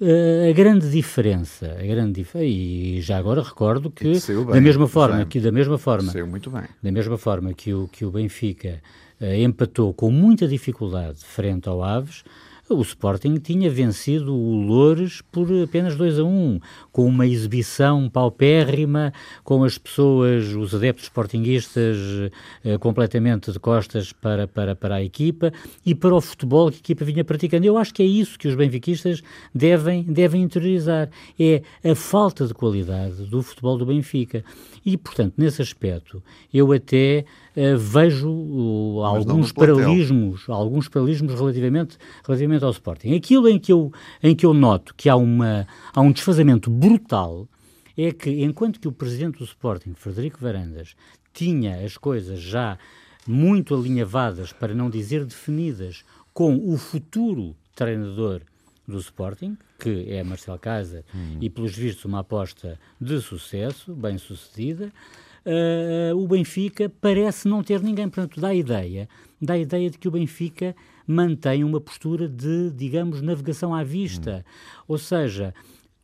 [0.00, 4.86] Uh, a grande diferença, a grande dif e já agora recordo que, bem, da mesma
[4.86, 6.12] forma que da mesma forma,
[6.80, 8.80] da mesma forma que o que o Benfica
[9.20, 12.22] uh, empatou com muita dificuldade frente ao Aves,
[12.70, 16.60] o Sporting tinha vencido o Loures por apenas 2 a 1, um,
[16.92, 21.96] com uma exibição paupérrima, com as pessoas, os adeptos sportinguistas
[22.64, 25.52] eh, completamente de costas para, para, para a equipa
[25.84, 27.66] e para o futebol que a equipa vinha praticando.
[27.66, 29.22] Eu acho que é isso que os benfiquistas
[29.54, 34.44] devem, devem interiorizar, é a falta de qualidade do futebol do Benfica.
[34.84, 37.24] E, portanto, nesse aspecto, eu até
[37.76, 43.14] vejo uh, alguns paralelismos, alguns paralelismos relativamente, relativamente ao Sporting.
[43.14, 43.92] Aquilo em que eu,
[44.22, 47.48] em que eu noto que há, uma, há um desfazamento brutal
[47.96, 50.94] é que, enquanto que o presidente do Sporting, Frederico Varandas,
[51.32, 52.78] tinha as coisas já
[53.26, 58.40] muito alinhavadas, para não dizer definidas, com o futuro treinador
[58.86, 61.38] do Sporting, que é Marcel Casa, hum.
[61.40, 64.92] e pelos vistos uma aposta de sucesso, bem sucedida,
[66.16, 68.08] o Benfica parece não ter ninguém.
[68.08, 69.08] Portanto, dá a ideia,
[69.40, 70.74] dá a ideia de que o Benfica
[71.06, 74.44] mantém uma postura de, digamos, navegação à vista.
[74.46, 74.82] Hum.
[74.88, 75.54] Ou seja,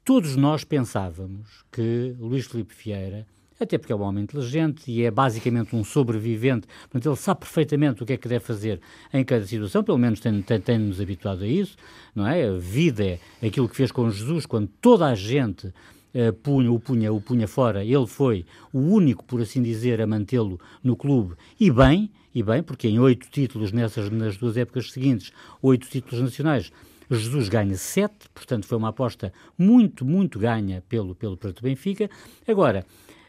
[0.04, 3.26] todos nós pensávamos que Luís Filipe Vieira
[3.58, 8.02] até porque é um homem inteligente e é basicamente um sobrevivente, portanto ele sabe perfeitamente
[8.02, 8.80] o que é que deve fazer
[9.12, 11.76] em cada situação, pelo menos tem-nos tem, tem habituado a isso,
[12.14, 12.48] não é?
[12.48, 15.72] A vida é aquilo que fez com Jesus, quando toda a gente
[16.14, 20.06] uh, punha, o, punha, o punha fora, ele foi o único, por assim dizer, a
[20.06, 24.90] mantê-lo no clube, e bem, e bem, porque em oito títulos nessas, nas duas épocas
[24.90, 26.72] seguintes, oito títulos nacionais,
[27.10, 32.08] Jesus ganha sete, portanto foi uma aposta muito, muito ganha pelo, pelo Prato Benfica.
[32.48, 32.84] Agora,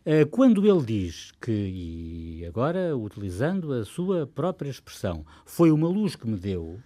[0.06, 6.16] eh, quando ele diz que, e agora utilizando a sua própria expressão, foi uma luz
[6.16, 6.80] que me deu,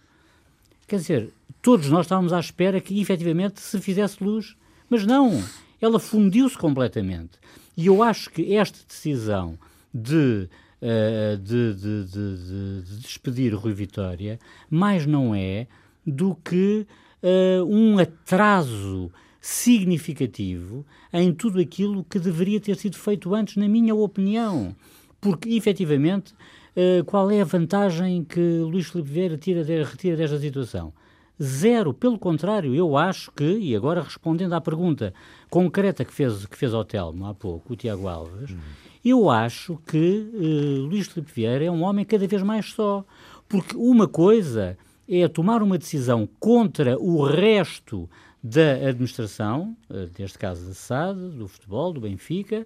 [0.88, 4.56] quer dizer, todos nós estávamos à espera que efetivamente se fizesse luz,
[4.90, 5.44] mas não,
[5.82, 7.40] ela fundiu-se completamente.
[7.76, 9.58] E eu acho que esta decisão
[9.94, 10.50] de,
[10.82, 14.40] uh, de, de, de, de despedir Rui Vitória
[14.70, 15.68] mais não é
[16.06, 16.86] do que
[17.24, 19.12] uh, um atraso
[19.42, 24.76] significativo em tudo aquilo que deveria ter sido feito antes, na minha opinião.
[25.22, 26.34] Porque, efetivamente,
[26.76, 30.94] uh, qual é a vantagem que Luís Filipe Vieira tira retira desta situação?
[31.42, 31.94] Zero.
[31.94, 35.14] Pelo contrário, eu acho que, e agora respondendo à pergunta
[35.50, 38.58] concreta que fez, que fez ao Telmo há pouco, o Tiago Alves, uhum.
[39.04, 43.04] eu acho que uh, Luís Filipe Vieira é um homem cada vez mais só.
[43.48, 44.78] Porque uma coisa
[45.10, 48.08] é tomar uma decisão contra o resto
[48.44, 52.66] da administração, eh, neste caso da SAD, do futebol, do Benfica,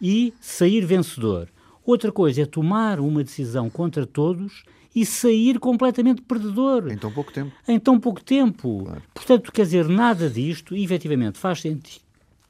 [0.00, 1.48] e sair vencedor.
[1.84, 4.62] Outra coisa é tomar uma decisão contra todos
[4.94, 6.90] e sair completamente perdedor.
[6.90, 7.52] Em tão pouco tempo.
[7.66, 8.84] Em tão pouco tempo.
[8.84, 9.02] Claro.
[9.12, 12.00] Portanto, quer dizer, nada disto, efetivamente, faz, senti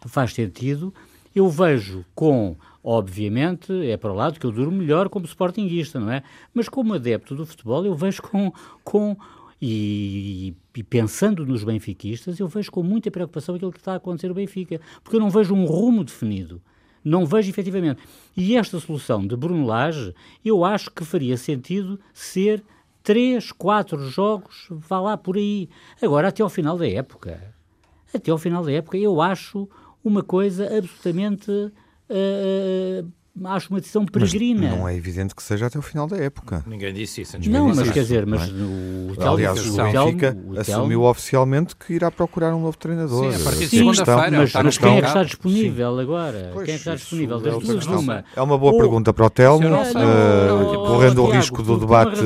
[0.08, 0.92] faz sentido.
[1.34, 6.10] Eu vejo com, obviamente, é para o lado que eu duro melhor como sportinguista, não
[6.10, 6.22] é?
[6.52, 8.52] Mas como adepto do futebol, eu vejo com,
[8.84, 9.16] com
[9.64, 14.26] e, e, pensando nos benfiquistas, eu vejo com muita preocupação aquilo que está a acontecer
[14.26, 16.60] no Benfica, porque eu não vejo um rumo definido.
[17.04, 18.02] Não vejo efetivamente.
[18.36, 22.62] E esta solução de Bruno Lage, eu acho que faria sentido ser
[23.04, 25.68] três, quatro jogos, vá lá por aí.
[26.00, 27.54] Agora, até ao final da época,
[28.12, 29.68] até ao final da época, eu acho
[30.04, 33.10] uma coisa absolutamente uh,
[33.44, 34.68] acho uma decisão peregrina.
[34.68, 36.62] Mas não é evidente que seja até o final da época.
[36.66, 37.38] Ninguém disse isso.
[37.48, 38.52] Não, mas isso, quer dizer, mas é?
[38.52, 43.32] o Telmo, Aliás, o Benfica assumiu oficialmente que irá procurar um novo treinador.
[43.32, 44.38] Sim, a partir de segunda-feira.
[44.38, 46.02] Mas, mas quem é que está disponível Sim.
[46.02, 46.50] agora?
[46.52, 47.40] Pois, quem é que está disponível?
[47.40, 48.24] Das duas, uma.
[48.36, 52.20] É uma boa Ou, pergunta para o Telmo, uh, correndo o risco do debate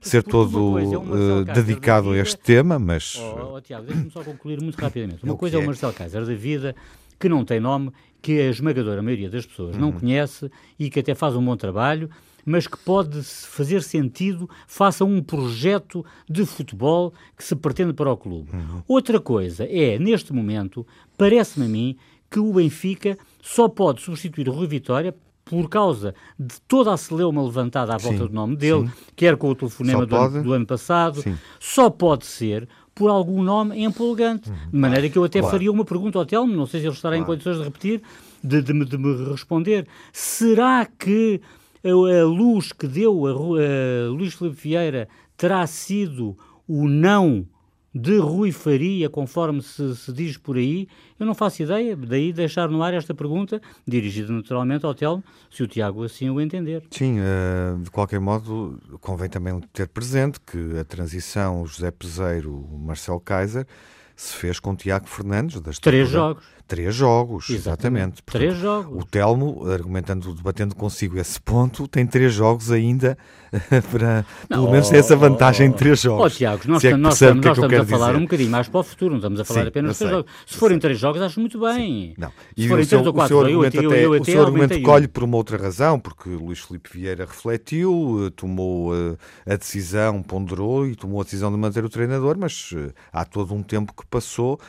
[0.00, 3.16] ser todo uh, dedicado a este tema, mas...
[3.16, 5.22] Oh, Tiago, deixa-me só concluir muito rapidamente.
[5.22, 6.74] Uma coisa é o Marcelo Kaiser da vida,
[7.18, 9.80] que não tem nome, que a esmagadora maioria das pessoas uhum.
[9.80, 12.10] não conhece e que até faz um bom trabalho,
[12.44, 18.16] mas que pode fazer sentido faça um projeto de futebol que se pretende para o
[18.16, 18.50] clube.
[18.52, 18.82] Uhum.
[18.88, 21.96] Outra coisa é, neste momento, parece-me a mim
[22.30, 27.42] que o Benfica só pode substituir o Rui Vitória por causa de toda a celeuma
[27.42, 28.92] levantada à volta sim, do nome dele, sim.
[29.16, 31.36] quer com o telefonema do ano, do ano, passado, sim.
[31.58, 34.50] só pode ser por algum nome empolgante.
[34.50, 34.70] Uhum.
[34.72, 35.52] De maneira que eu até claro.
[35.52, 37.22] faria uma pergunta ao Telmo, não sei se ele estará claro.
[37.22, 38.02] em condições de repetir,
[38.42, 39.86] de, de, de, me responder.
[40.12, 41.40] Será que
[41.84, 47.46] a, a luz que deu a, a Luís Filipe Vieira terá sido o não
[47.94, 50.86] de Rui Faria, conforme se, se, diz por aí,
[51.18, 55.62] eu não faço ideia, daí deixar no ar esta pergunta, dirigida naturalmente ao Telmo, se
[55.62, 56.82] o Tiago assim o entender.
[56.90, 63.20] Sim, uh, de qualquer modo, convém também ter presente que a transição José Peseiro, Marcelo
[63.20, 63.66] Kaiser,
[64.14, 65.60] se fez com Tiago Fernandes.
[65.60, 66.44] Das Três jogos.
[66.68, 68.20] Três jogos, exatamente.
[68.20, 68.22] exatamente.
[68.26, 69.02] três jogos.
[69.02, 73.16] O Telmo, argumentando, debatendo consigo esse ponto, tem três jogos ainda
[73.90, 76.26] para, não, pelo menos, ter essa vantagem oh, de três jogos.
[76.26, 78.18] Oh, Tiago, nós, é nós, estamos, nós é estamos a falar dizer.
[78.18, 80.32] um bocadinho mais para o futuro, não estamos a falar Sim, apenas de três jogos.
[80.46, 82.08] Se forem três jogos, acho muito bem.
[82.08, 82.14] Sim.
[82.18, 82.32] Não.
[82.54, 84.42] E Se forem três ou quatro, o seu argumento, eu, até, eu, eu, o seu
[84.42, 89.56] argumento colhe por uma outra razão, porque Luís Filipe Vieira refletiu, eh, tomou uh, a
[89.56, 93.62] decisão, ponderou e tomou a decisão de manter o treinador, mas uh, há todo um
[93.62, 94.60] tempo que passou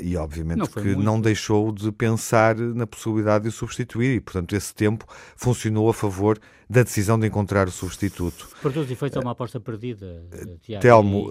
[0.00, 1.02] e obviamente não que muito.
[1.02, 5.94] não deixou de pensar na possibilidade de o substituir e, portanto, esse tempo funcionou a
[5.94, 6.38] favor
[6.68, 8.48] da decisão de encontrar o substituto.
[8.62, 10.24] Por todos os efeitos, é uma aposta perdida,
[10.62, 10.80] Tiago.
[10.80, 11.28] Telmo,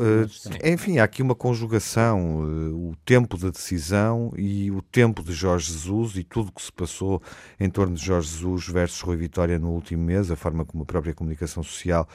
[0.62, 2.42] e, enfim, há aqui uma conjugação,
[2.74, 6.72] o tempo da decisão e o tempo de Jorge Jesus e tudo o que se
[6.72, 7.22] passou
[7.58, 10.86] em torno de Jorge Jesus versus Rui Vitória no último mês, a forma como a
[10.86, 12.06] própria comunicação social,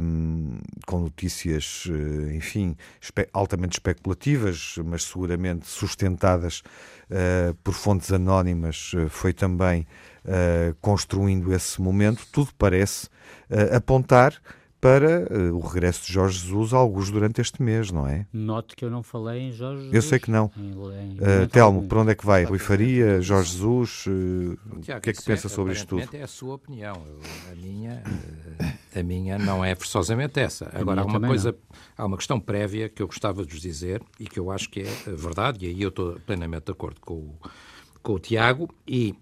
[0.00, 1.84] um, com notícias,
[2.34, 6.62] enfim, espe altamente especulativas, mas seguramente sustentadas
[7.10, 9.86] uh, por fontes anónimas, foi também
[10.24, 13.06] uh, construindo esse momento, tudo parece
[13.50, 14.34] uh, apontar
[14.80, 18.26] para uh, o regresso de Jorge Jesus, alguns durante este mês, não é?
[18.32, 19.94] Note que eu não falei em Jorge Jesus.
[19.94, 20.50] Eu sei que não.
[20.56, 22.44] Em, em, uh, Telmo, para onde é que vai?
[22.44, 24.06] Rui Faria, Jorge Jesus?
[24.06, 26.16] Uh, Tiago, o que é que pensa é, sobre isto tudo?
[26.16, 27.02] é a sua opinião.
[27.06, 27.20] Eu,
[27.52, 28.02] a, minha,
[28.94, 30.70] a minha não é forçosamente essa.
[30.72, 31.78] Agora, há uma coisa, não.
[31.96, 34.80] há uma questão prévia que eu gostava de vos dizer e que eu acho que
[34.80, 37.38] é verdade, e aí eu estou plenamente de acordo com o,
[38.00, 39.14] com o Tiago, e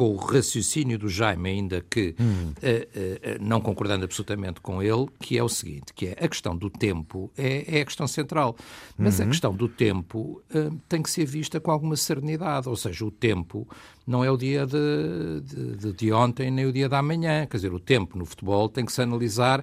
[0.00, 2.52] com o raciocínio do Jaime, ainda que hum.
[2.52, 6.56] uh, uh, não concordando absolutamente com ele, que é o seguinte, que é a questão
[6.56, 8.56] do tempo é, é a questão central.
[8.96, 9.26] Mas uhum.
[9.26, 13.10] a questão do tempo uh, tem que ser vista com alguma serenidade, ou seja, o
[13.10, 13.68] tempo
[14.06, 17.44] não é o dia de, de, de ontem nem o dia da manhã.
[17.44, 19.62] Quer dizer, o tempo no futebol tem que se analisar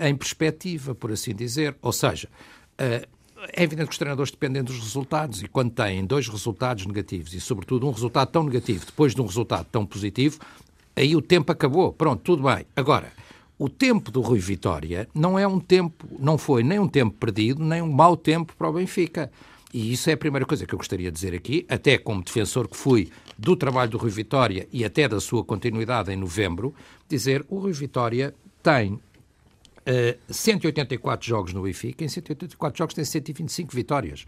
[0.00, 1.76] em perspectiva, por assim dizer.
[1.82, 2.30] Ou seja,
[3.52, 7.40] é evidente que os treinadores dependem dos resultados e quando têm dois resultados negativos e,
[7.40, 10.38] sobretudo, um resultado tão negativo depois de um resultado tão positivo,
[10.94, 11.92] aí o tempo acabou.
[11.92, 12.66] Pronto, tudo bem.
[12.76, 13.12] Agora,
[13.58, 17.62] o tempo do Rui Vitória não é um tempo, não foi nem um tempo perdido,
[17.62, 19.30] nem um mau tempo para o Benfica.
[19.72, 22.66] E isso é a primeira coisa que eu gostaria de dizer aqui, até como defensor
[22.66, 26.74] que fui do trabalho do Rui Vitória e até da sua continuidade em novembro,
[27.08, 28.98] dizer o Rui Vitória tem
[30.28, 34.26] 184 eh, jogos no Benfica, em 184 jogos tem 125 vitórias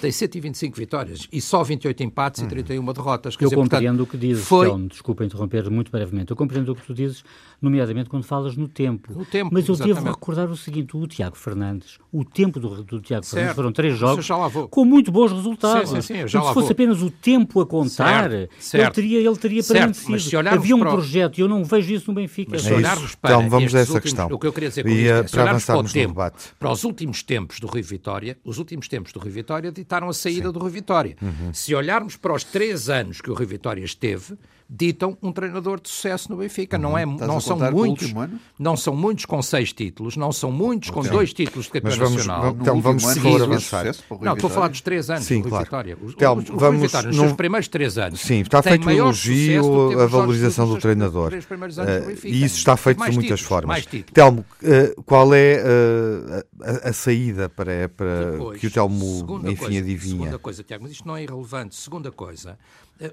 [0.00, 2.46] tem 125 vitórias e só 28 empates hum.
[2.46, 3.36] e 31 derrotas.
[3.36, 4.66] Quer eu dizer, compreendo portanto, o que dizes, foi...
[4.66, 7.24] Então, desculpa interromper muito brevemente, eu compreendo o que tu dizes,
[7.60, 9.12] nomeadamente quando falas no tempo.
[9.12, 9.96] No tempo Mas eu exatamente.
[9.96, 13.34] devo recordar o seguinte, o Tiago Fernandes, o tempo do, do Tiago certo.
[13.34, 14.26] Fernandes foram três jogos
[14.70, 15.90] com muito bons resultados.
[15.90, 16.72] Sim, sim, sim, já se fosse vou.
[16.72, 18.82] apenas o tempo a contar, certo, certo.
[18.82, 20.48] ele teria, ele teria permanecido.
[20.48, 20.90] Havia um para...
[20.90, 22.52] projeto e eu não vejo isso no Benfica.
[22.52, 24.28] Mas se olharmos para então, vamos a essa últimos, questão.
[24.30, 26.14] O que eu queria dizer com e, isto é, se olharmos para o tempo,
[26.58, 30.14] para os últimos tempos do Rui Vitória, os últimos tempos do Rui Vitória ditaram a
[30.14, 31.16] saída do Rui Vitória.
[31.20, 31.52] Uhum.
[31.52, 34.36] Se olharmos para os três anos que o Rui Vitória esteve,
[34.68, 36.76] ditam um treinador de sucesso no Benfica.
[36.76, 36.82] Uhum.
[36.82, 38.12] Não, é, não são muitos,
[38.58, 42.26] não são muitos com seis títulos, não são muitos com dois títulos de campeão vamos,
[42.26, 42.56] nacional.
[42.60, 43.84] Então vamos por avançar.
[44.20, 45.64] Não, estou a falar dos três anos Sim, do claro.
[45.64, 45.98] Vitória.
[46.00, 48.20] O, então, o, o vamos, Vitória, nos seus primeiros três anos.
[48.20, 51.32] Sim, está feito um elogio à valorização do treinador.
[51.32, 53.86] Uh, e isso está feito de muitas títulos, formas.
[54.12, 59.56] Telmo, uh, qual é uh, a, a, saída para, para Depois, que o Telmo, enfim,
[59.56, 60.16] coisa, adivinha?
[60.16, 61.76] Segunda coisa, Tiago, mas isto não é irrelevante.
[61.76, 62.58] Segunda coisa,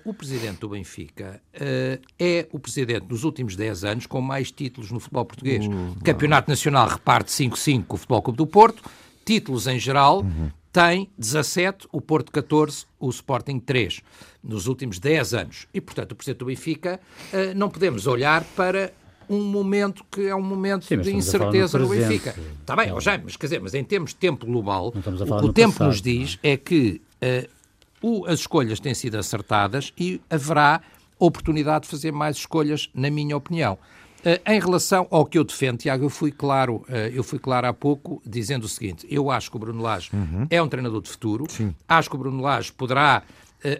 [0.06, 4.92] o presidente do Benfica uh, é o presidente dos últimos 10 anos com mais títulos
[4.92, 5.66] no futebol português.
[5.66, 8.84] Uh, Campeonato Nacional reparte 5-5 com o Futebol Clube do Porto,
[9.26, 10.52] títulos em geral, uhum.
[10.72, 14.02] tem 17, o Porto 14, o Sporting 3,
[14.44, 15.68] nos últimos 10 anos.
[15.74, 17.00] E, portanto, o presidente do Benfica,
[17.34, 18.94] uh, não podemos olhar para
[19.30, 22.36] um momento que é um momento Sim, de incerteza no, Benfica.
[22.60, 25.10] Está bem, oh, Jaime, mas quer dizer, mas em termos de tempo global, o que
[25.46, 27.61] o tempo passado, nos diz é, é que uh,
[28.02, 30.82] o, as escolhas têm sido acertadas e haverá
[31.20, 33.78] oportunidade de fazer mais escolhas, na minha opinião.
[34.22, 37.68] Uh, em relação ao que eu defendo, Tiago, eu fui claro, uh, eu fui claro
[37.68, 40.46] há pouco dizendo o seguinte: eu acho que o Bruno Lage uhum.
[40.50, 41.74] é um treinador de futuro, Sim.
[41.88, 43.24] acho que o Bruno Lage poderá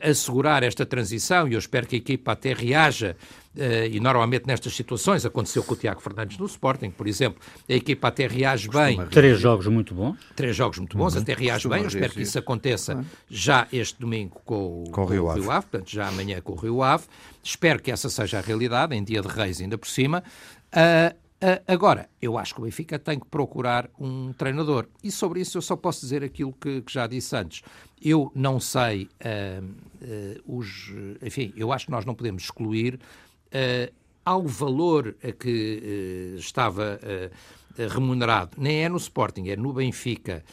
[0.02, 3.16] assegurar esta transição e eu espero que a equipa até reaja
[3.54, 7.74] Uh, e normalmente nestas situações aconteceu com o Tiago Fernandes no Sporting, por exemplo, a
[7.74, 9.06] equipa até reage bem.
[9.08, 10.18] Três jogos muito bons.
[10.38, 11.22] Três jogos muito bons, uhum.
[11.22, 11.82] até reage bem.
[11.82, 13.04] Eu espero que isso aconteça uhum.
[13.30, 15.50] já este domingo com, com, com o Rio Ave.
[15.50, 17.04] Ave, portanto, já amanhã com o Rio Ave.
[17.44, 20.24] Espero que essa seja a realidade, em dia de reis ainda por cima.
[20.72, 21.14] Uh,
[21.68, 24.88] agora, eu acho que o Benfica tem que procurar um treinador.
[25.04, 27.64] E sobre isso eu só posso dizer aquilo que, que já disse antes.
[28.02, 30.92] Eu não sei uh, uh, os.
[31.22, 37.00] Enfim, eu acho que nós não podemos excluir uh, ao valor a que estava
[37.92, 40.44] remunerado, nem é no Sporting, é no Benfica,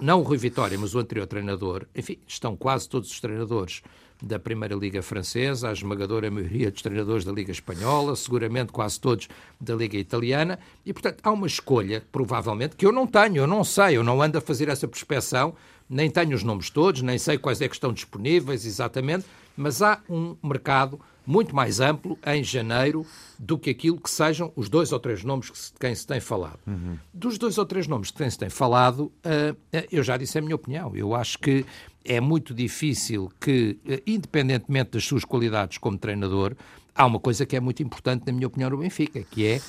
[0.00, 3.82] não o Rui Vitória, mas o anterior treinador, enfim, estão quase todos os treinadores
[4.22, 9.28] da Primeira Liga Francesa, a esmagadora maioria dos treinadores da Liga Espanhola, seguramente quase todos
[9.60, 13.64] da Liga Italiana, e portanto há uma escolha, provavelmente, que eu não tenho, eu não
[13.64, 15.54] sei, eu não ando a fazer essa prospeção,
[15.90, 20.00] nem tenho os nomes todos, nem sei quais é que estão disponíveis exatamente, mas há
[20.08, 23.06] um mercado muito mais amplo em janeiro
[23.38, 26.58] do que aquilo que sejam os dois ou três nomes de quem se tem falado.
[26.66, 26.98] Uhum.
[27.12, 29.56] Dos dois ou três nomes de quem se tem falado, uh,
[29.90, 30.94] eu já disse a minha opinião.
[30.94, 31.64] Eu acho que
[32.04, 36.54] é muito difícil que, uh, independentemente das suas qualidades como treinador,
[36.94, 39.60] há uma coisa que é muito importante, na minha opinião, no Benfica, que é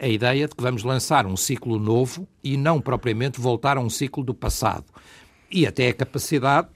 [0.00, 3.88] a ideia de que vamos lançar um ciclo novo e não propriamente voltar a um
[3.88, 4.86] ciclo do passado.
[5.48, 6.66] E até a capacidade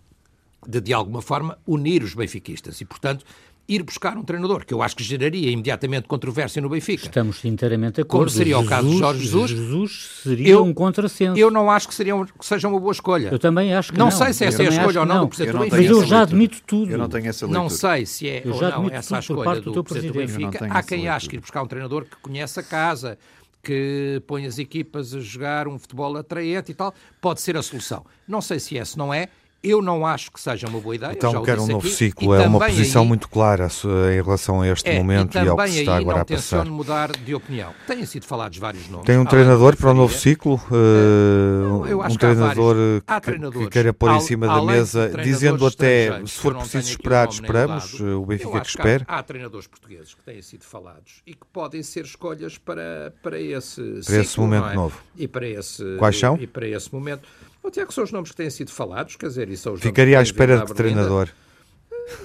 [0.66, 2.80] de, de alguma forma, unir os benfiquistas.
[2.80, 3.24] E, portanto,
[3.68, 7.06] ir buscar um treinador, que eu acho que geraria imediatamente controvérsia no Benfica.
[7.06, 8.26] Estamos inteiramente a acordo.
[8.26, 9.50] Como seria Jesus, o caso de Jorge Jesus.
[9.50, 11.38] Jesus seria eu, um contrassenso.
[11.38, 13.28] Eu não acho que, seria um, que seja uma boa escolha.
[13.30, 14.06] Eu também acho que não.
[14.06, 15.22] Não sei se essa é a escolha ou não, não.
[15.24, 15.76] do Presidente do Benfica.
[15.76, 16.90] Mas eu já admito tudo.
[16.90, 17.62] Eu não tenho essa leitura.
[17.62, 20.66] Não sei se é ou não essa a escolha do, do Presidente do Benfica.
[20.66, 23.18] Há quem ache que ir buscar um treinador que conhece a casa,
[23.62, 28.04] que põe as equipas a jogar um futebol atraente e tal, pode ser a solução.
[28.26, 29.28] Não sei se esse não é,
[29.62, 31.12] eu não acho que seja uma boa ideia.
[31.12, 32.34] Então, quer um novo aqui, ciclo.
[32.34, 33.68] É uma posição aí, muito clara
[34.10, 36.64] em relação a este é, momento e, e, ao que se está agora a passar.
[36.64, 37.72] não mudar de opinião.
[37.86, 39.06] Têm sido falados vários nomes.
[39.06, 40.60] Tem um treinador para o novo ciclo?
[40.70, 42.76] Uh, não, um treinador
[43.22, 48.00] que, que queira pôr em cima da mesa, dizendo até, se for preciso esperar, esperamos,
[48.00, 49.04] lado, o Benfica que espere?
[49.06, 53.40] Há, há, treinadores portugueses que têm sido falados e que podem ser escolhas para, para
[53.40, 54.74] esse para ciclo, esse momento é?
[54.74, 54.98] novo.
[55.16, 56.36] E para esse, Quais são?
[56.40, 57.28] E para esse momento.
[57.64, 60.18] Até que são os nomes que têm sido falados, quer dizer, e são os Ficaria
[60.18, 61.28] à espera de treinador.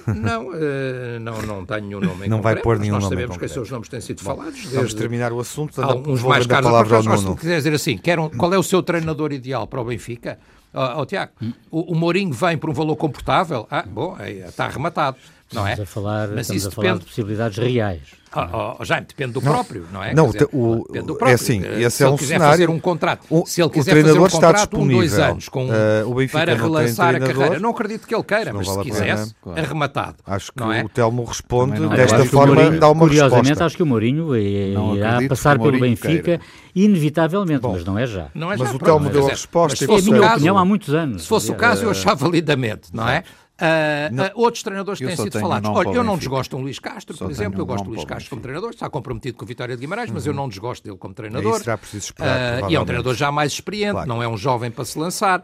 [0.06, 3.36] Não, uh, não, não tenho nenhum nome em Não vai pôr nenhum nós nome sabemos
[3.36, 4.64] quais são os nomes que têm sido Bom, falados.
[4.64, 5.80] Vamos terminar o assunto.
[5.80, 6.68] Alguns mais caros.
[6.68, 7.36] Palavra ao Nuno.
[7.36, 10.38] Quer dizer assim, quer um, qual é o seu treinador ideal para o Benfica?
[10.74, 11.32] Oh, oh Tiago,
[11.70, 13.66] o, o Mourinho vem por um valor comportável?
[13.70, 15.16] Ah, bom, está arrematado
[15.52, 15.72] não é?
[15.72, 17.00] Estamos a falar, Mas estamos a falar depende...
[17.00, 18.18] de possibilidades reais.
[18.36, 20.14] Oh, oh, Jaime, depende do não, próprio, não é?
[20.14, 21.28] Não, dizer, o, depende do é próprio.
[21.30, 22.52] É assim, esse se é um quiser cenário.
[22.52, 26.28] fazer um contrato, o, se ele quiser fazer um contrato um, dois anos com, uh,
[26.30, 29.60] para relançar a carreira, não acredito que ele queira, mas vale se quisesse, claro.
[29.60, 30.16] arrematado.
[30.26, 30.84] Acho que é?
[30.84, 33.64] o Telmo responde não, desta forma, Mourinho, dá uma Curiosamente, resposta.
[33.64, 36.38] acho que o Mourinho irá passar pelo Benfica,
[36.74, 38.28] inevitavelmente, mas não é já.
[38.34, 39.84] Mas o Telmo deu a resposta.
[39.84, 41.22] É a minha opinião há muitos anos.
[41.22, 43.24] Se fosse o caso, eu achava validamente, não é?
[43.60, 45.68] Uh, uh, outros treinadores têm sido falados.
[45.68, 47.60] Olha, eu não desgosto de um Luís Castro, só por exemplo.
[47.60, 48.70] Eu gosto de Luís Castro como treinador.
[48.70, 50.14] Está comprometido com a Vitória de Guimarães, uhum.
[50.14, 50.36] mas eu uhum.
[50.36, 51.54] não desgosto dele como treinador.
[51.54, 54.08] Aí será preciso esperar, uh, e é um treinador já mais experiente, claro.
[54.08, 55.42] não é um jovem para se lançar.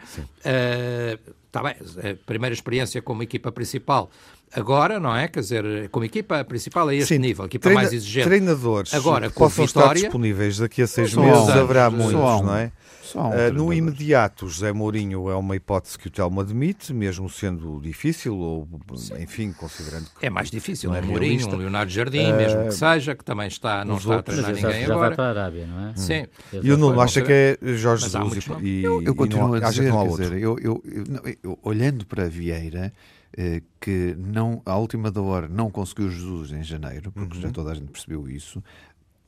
[1.46, 1.74] Está bem,
[2.10, 4.10] a primeira experiência como equipa principal
[4.52, 5.28] agora, não é?
[5.28, 8.26] Quer dizer, como equipa principal a este Sim, nível, equipa treina, mais exigente.
[8.26, 12.72] Treinadores agora, com possam Vitória, estar disponíveis daqui a seis meses, haverá muitos, não é?
[13.14, 18.36] Uh, no imediato, José Mourinho é uma hipótese que o Telmo admite, mesmo sendo difícil,
[18.36, 18.68] ou
[19.18, 20.26] enfim, considerando que.
[20.26, 23.48] É mais difícil, é, é Mourinho, um Leonardo Jardim, uh, mesmo que seja, que também
[23.48, 25.08] está, não está outros, a treinar ninguém já agora.
[25.08, 25.90] vai para a Arábia, não é?
[25.90, 25.96] Hum.
[25.96, 26.26] Sim.
[26.52, 30.08] E o Nuno acha que é Jorge Jesus e, eu, eu continuo a dizer, quer
[30.08, 30.82] dizer, eu, eu,
[31.42, 32.92] eu, olhando para Vieira,
[33.36, 37.42] eh, que não, à última da hora não conseguiu Jesus em janeiro, porque uhum.
[37.42, 38.62] já toda a gente percebeu isso,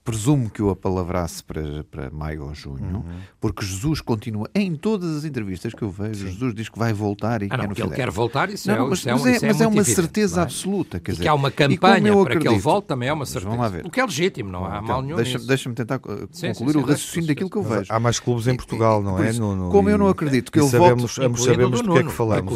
[0.06, 3.18] presumo que o apalavrasse para, para maio ou junho, uhum.
[3.40, 6.24] porque Jesus continua em todas as entrevistas que eu vejo.
[6.24, 6.30] Sim.
[6.30, 8.88] Jesus diz que vai voltar e ah, não, que ele quer voltar, isso não, é,
[8.88, 10.42] mas, isso é, mas, é, mas é, uma certeza é?
[10.44, 11.00] absoluta.
[11.00, 13.26] Quer e dizer, que há uma campanha para acredito, que ele volte também é uma
[13.26, 13.50] certeza.
[13.50, 13.84] Vamos lá ver.
[13.84, 15.16] O que é legítimo, não há então, mal nenhum.
[15.16, 17.86] Deixa-me deixa tentar uh, sim, concluir sim, o raciocínio daquilo que eu vejo.
[17.92, 19.32] Há mais clubes em Portugal, não é?
[19.32, 21.42] no, no, como eu não acredito que ele sabemos, volte.
[21.42, 22.54] Sabemos do que é que falamos.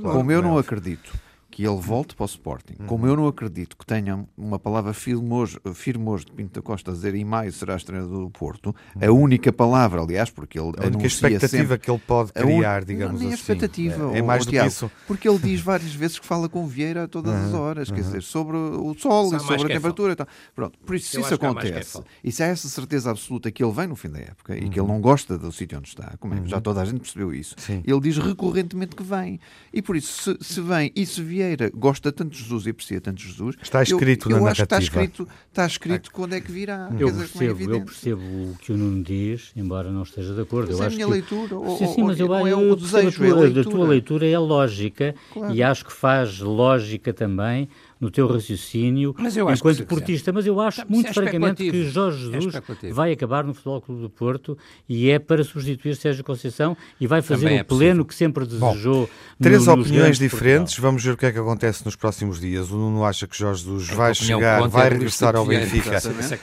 [0.00, 1.27] Como eu não acredito
[1.58, 2.74] que ele volte para o Sporting.
[2.78, 2.86] Uhum.
[2.86, 6.62] Como eu não acredito que tenha uma palavra firme hoje, firme hoje de Pinto da
[6.62, 9.08] Costa a dizer em maio serás treinador do Porto, uhum.
[9.08, 13.20] a única palavra, aliás, porque ele a única expectativa sempre, que ele pode criar, digamos
[13.20, 13.34] não, assim.
[13.34, 14.14] expectativa.
[14.14, 14.88] É, é mais do que isso.
[15.04, 18.22] Porque ele diz várias vezes que fala com Vieira a todas as horas, quer dizer,
[18.22, 20.28] sobre o sol e sobre a temperatura e tal.
[20.54, 23.88] Pronto, por isso, se isso acontece, e se há essa certeza absoluta que ele vem
[23.88, 26.46] no fim da época e que ele não gosta do sítio onde está, como é,
[26.46, 27.82] já toda a gente percebeu isso, Sim.
[27.84, 29.40] ele diz recorrentemente que vem.
[29.72, 33.00] E por isso, se, se vem e se Vieira gosta tanto tanto Jesus e aprecia
[33.00, 33.56] tanto Jesus.
[33.60, 34.78] Está escrito eu, eu na acho narrativa.
[34.78, 36.90] Que está escrito, está escrito quando é que virá.
[36.98, 40.34] Eu, dizer, é percebo, é eu percebo o que o Nuno diz, embora não esteja
[40.34, 40.68] de acordo.
[40.70, 41.12] Mas eu é acho a minha que...
[41.12, 41.76] leitura.
[41.78, 44.38] Sim, sim, mas eu, é o desejo, a tua, é a, a tua leitura é
[44.38, 45.54] lógica claro.
[45.54, 47.68] e acho que faz lógica também
[48.00, 49.14] no teu raciocínio
[49.54, 53.44] enquanto portista, mas eu acho muito é francamente que Jorge é Jesus é vai acabar
[53.44, 54.56] no Futebol Clube do Porto
[54.88, 59.06] e é para substituir Sérgio Conceição e vai fazer o pleno que sempre desejou.
[59.06, 59.08] Bom,
[59.40, 62.70] três opiniões diferentes, vamos ver o que é que acontece nos próximos dias.
[62.70, 65.98] O Nuno acha que Jorge Jesus vai chegar, vai regressar ao Benfica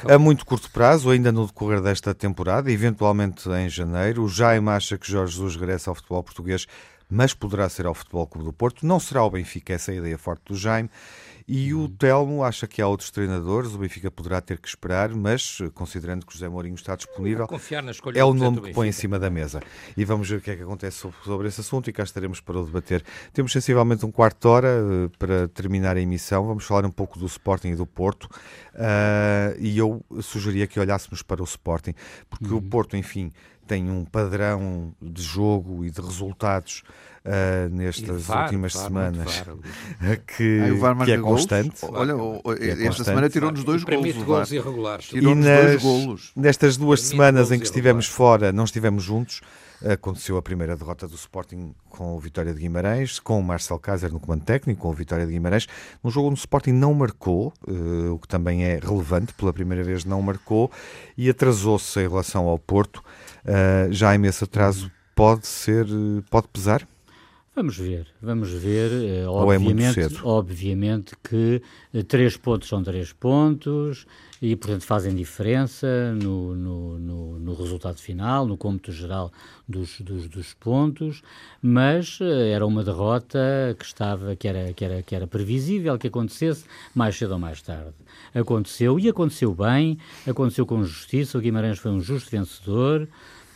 [0.07, 4.23] a muito curto prazo, ainda no decorrer desta temporada, eventualmente em janeiro.
[4.23, 6.67] O Jaime acha que Jorge Jesus regressa ao futebol português
[7.09, 8.85] mas poderá ser ao Futebol Clube do Porto.
[8.85, 10.89] Não será ao Benfica, essa é a ideia forte do Jaime.
[11.47, 15.59] E o Telmo acha que há outros treinadores, o Benfica poderá ter que esperar, mas
[15.75, 17.47] considerando que o José Mourinho está disponível,
[18.15, 19.61] é o nome que põe em cima da mesa.
[19.95, 22.41] E vamos ver o que é que acontece sobre, sobre esse assunto e cá estaremos
[22.41, 23.03] para o debater.
[23.31, 26.47] Temos sensivelmente um quarto de hora uh, para terminar a emissão.
[26.47, 28.23] Vamos falar um pouco do Sporting e do Porto.
[28.73, 31.93] Uh, e eu sugeria que olhássemos para o Sporting,
[32.27, 32.57] porque uhum.
[32.57, 33.31] o Porto, enfim,
[33.67, 36.83] tem um padrão de jogo e de resultados
[37.25, 39.43] uh, nestas VAR, últimas VAR, semanas
[40.27, 40.59] que,
[41.05, 41.75] que é constante.
[41.83, 42.13] Olha,
[42.59, 43.05] é esta constante.
[43.05, 44.13] semana tirou-nos dois golos.
[44.23, 45.11] gols irregulares.
[45.11, 46.31] E nas, golos.
[46.35, 49.41] nestas duas permite semanas em que estivemos fora, não estivemos juntos,
[49.83, 54.11] aconteceu a primeira derrota do Sporting com o Vitória de Guimarães, com o Marcel Kaiser
[54.11, 55.67] no comando técnico, com o Vitória de Guimarães,
[56.03, 59.83] num jogo onde o Sporting não marcou, uh, o que também é relevante, pela primeira
[59.83, 60.71] vez não marcou,
[61.17, 63.03] e atrasou-se em relação ao Porto.
[63.43, 65.85] Uh, já esse atraso pode ser,
[66.29, 66.87] pode pesar?
[67.55, 68.91] Vamos ver, vamos ver.
[69.25, 71.61] Uh, obviamente, é obviamente que
[71.93, 74.05] uh, três pontos são três pontos
[74.41, 75.87] e, portanto, fazem diferença
[76.21, 79.31] no, no, no, no resultado final, no cômputo geral
[79.65, 81.21] dos, dos, dos pontos,
[81.61, 83.39] mas uh, era uma derrota
[83.79, 87.61] que estava, que era, que, era, que era previsível que acontecesse mais cedo ou mais
[87.61, 87.93] tarde.
[88.33, 89.97] Aconteceu e aconteceu bem,
[90.27, 91.37] aconteceu com justiça.
[91.37, 93.07] O Guimarães foi um justo vencedor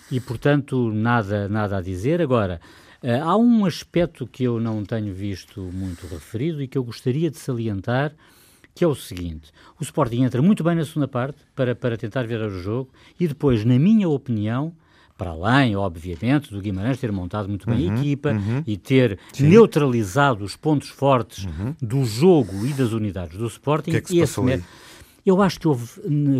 [0.10, 2.22] e, portanto, nada, nada a dizer.
[2.22, 2.62] Agora.
[3.04, 7.32] Uh, há um aspecto que eu não tenho visto muito referido e que eu gostaria
[7.32, 8.14] de salientar,
[8.76, 12.24] que é o seguinte: o Sporting entra muito bem na segunda parte para, para tentar
[12.24, 12.90] virar o jogo
[13.20, 14.74] e depois, na minha opinião,
[15.20, 18.64] para além, obviamente, do Guimarães ter montado muito bem uhum, a equipa uhum.
[18.66, 19.50] e ter Sim.
[19.50, 21.76] neutralizado os pontos fortes uhum.
[21.82, 23.92] do jogo e das unidades do Sporting.
[23.92, 24.64] Que é que se passou aí?
[25.26, 25.86] Eu acho que houve,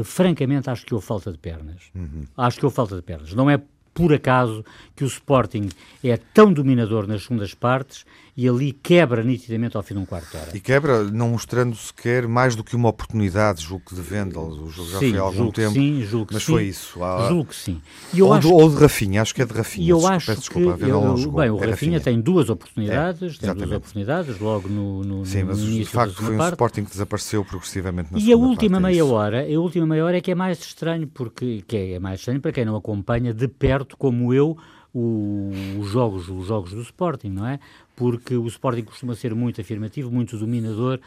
[0.06, 1.92] francamente, acho que houve falta de pernas.
[1.94, 2.24] Uhum.
[2.38, 3.34] Acho que houve falta de pernas.
[3.34, 3.62] Não é
[4.00, 4.64] por acaso
[4.96, 5.68] que o Sporting
[6.02, 8.06] é tão dominador nas segundas partes
[8.40, 10.52] e ali quebra nitidamente ao fim de um quarto de hora.
[10.56, 14.70] E quebra não mostrando sequer mais do que uma oportunidade, julgo que de Vendel, o
[14.70, 17.04] jogo já sim, foi há algum tempo, sim, julgo mas sim, foi isso.
[17.04, 17.28] Há...
[17.28, 17.82] Julgo que sim.
[18.14, 19.90] E ou, do, ou de Rafinha, acho que é de Rafinha.
[19.90, 23.46] eu acho peço desculpa, que, eu, bem, o é Rafinha, Rafinha, tem duas oportunidades, é,
[23.46, 26.54] tem duas oportunidades logo no, no Sim, mas no de facto foi um parte.
[26.54, 30.06] Sporting que desapareceu progressivamente na E a última parte, meia é hora, a última meia
[30.06, 33.34] hora é que é mais estranho, porque que é mais estranho para quem não acompanha
[33.34, 34.58] de perto como eu
[34.94, 37.60] o, os, jogos, os jogos do Sporting, não é?
[37.96, 41.00] Porque o Sporting costuma ser muito afirmativo, muito dominador,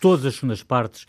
[0.00, 1.06] todas as segundas partes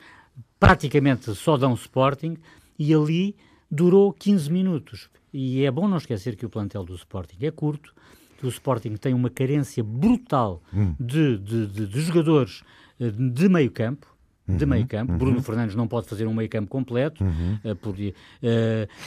[0.59, 2.38] praticamente só dão Sporting
[2.78, 3.36] e ali
[3.69, 5.09] durou 15 minutos.
[5.34, 7.93] E é bom não esquecer que o plantel do Sporting é curto,
[8.38, 10.95] que o Sporting tem uma carência brutal hum.
[10.99, 12.63] de, de, de, de jogadores
[12.99, 14.07] eh, de meio campo,
[14.48, 15.12] de uhum, meio campo.
[15.12, 15.18] Uhum.
[15.18, 17.24] Bruno Fernandes não pode fazer um meio campo completo.
[17.24, 17.60] Uhum.
[17.64, 18.08] Uh, por, uh,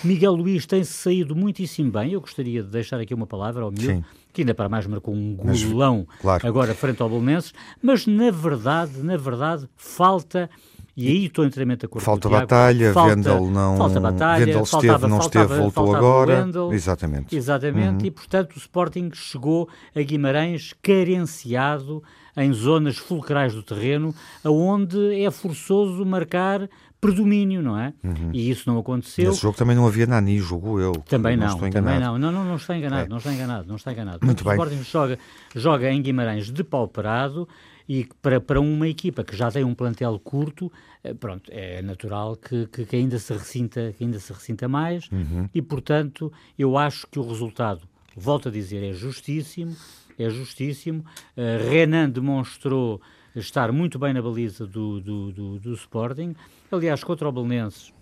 [0.04, 2.12] Miguel Luís tem-se saído muitíssimo bem.
[2.12, 5.34] Eu gostaria de deixar aqui uma palavra ao Mil, que ainda para mais marcou um
[5.34, 6.46] golão claro.
[6.46, 10.50] agora frente ao Bolonenses, mas na verdade, na verdade, falta.
[10.96, 14.44] E aí estou inteiramente de acordo falta com o batalha, falta, Vendel não, falta batalha,
[14.44, 16.74] Vendel faltava, esteve, não faltava, esteve, voltou faltava agora.
[16.74, 17.36] Exatamente.
[17.36, 18.06] Exatamente, uhum.
[18.06, 22.02] e portanto o Sporting chegou a Guimarães carenciado
[22.40, 26.68] em zonas fulcrais do terreno, aonde é forçoso marcar
[27.00, 27.94] predomínio, não é?
[28.04, 28.30] Uhum.
[28.32, 29.30] E isso não aconteceu.
[29.30, 30.92] Nesse jogo também não havia Nani, jogo eu.
[31.08, 32.18] Também não, não também não.
[32.18, 33.08] Não, não, não está enganado, é.
[33.08, 34.24] não está enganado, não está enganado.
[34.24, 34.52] Muito bem.
[34.52, 35.18] O Sporting joga,
[35.54, 37.48] joga em Guimarães de pauperado
[37.88, 40.70] e para, para uma equipa que já tem um plantel curto,
[41.02, 45.08] eh, pronto, é natural que, que, que ainda se ressinta, que ainda se ressinta mais
[45.10, 45.48] uhum.
[45.54, 47.80] e, portanto, eu acho que o resultado,
[48.14, 49.74] volto a dizer, é justíssimo,
[50.22, 51.04] é justíssimo.
[51.36, 53.00] Uh, Renan demonstrou
[53.34, 56.34] estar muito bem na baliza do, do, do, do Sporting.
[56.70, 57.92] Aliás, contra o Belenenses,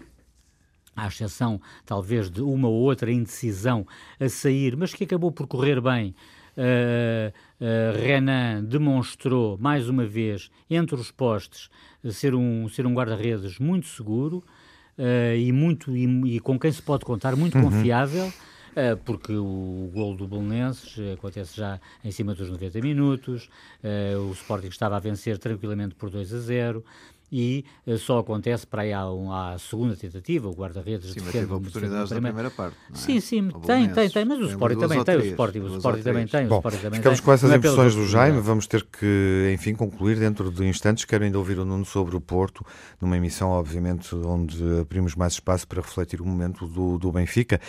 [0.96, 3.86] à exceção talvez de uma ou outra indecisão
[4.18, 6.14] a sair, mas que acabou por correr bem.
[6.56, 11.70] Uh, uh, Renan demonstrou mais uma vez entre os postes
[12.10, 14.42] ser um, ser um guarda-redes muito seguro
[15.36, 17.70] e, muito, e, e, com quem se pode contar, muito uhum.
[17.70, 18.32] confiável.
[18.80, 23.50] Eh, porque o gol do Bolonenses acontece já em cima dos 90 minutos,
[23.82, 26.84] eh, o Sporting estava a vencer tranquilamente por 2 a 0
[27.30, 31.32] e uh, só acontece para aí à, um, à segunda tentativa, o guarda-redes Sim, mas
[31.32, 32.76] teve oportunidades na primeira parte.
[32.90, 32.96] É?
[32.96, 36.26] Sim, sim, tem, tem, tem, mas o Sporting também tem, o Sporting, o Sporting também
[36.26, 36.46] tem.
[36.46, 37.24] Bom, também ficamos tem.
[37.24, 41.04] com essas é impressões do Jaime, vamos ter que, enfim, concluir dentro de instantes.
[41.04, 42.64] Quero ainda ouvir o Nuno sobre o Porto,
[43.00, 47.60] numa emissão, obviamente, onde abrimos mais espaço para refletir o momento do, do Benfica.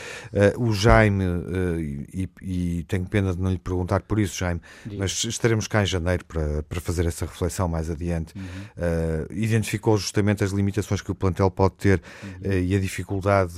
[0.57, 1.80] Uh, o Jaime, uh,
[2.14, 4.99] e, e, tenho pena de não lhe perguntar por isso, Jaime, Digo.
[4.99, 8.34] mas estaremos cá em janeiro para, para fazer essa reflexão mais adiante.
[8.38, 12.51] Uhum identificou justamente as limitações que o plantel pode ter uhum.
[12.51, 13.53] E a dificuldade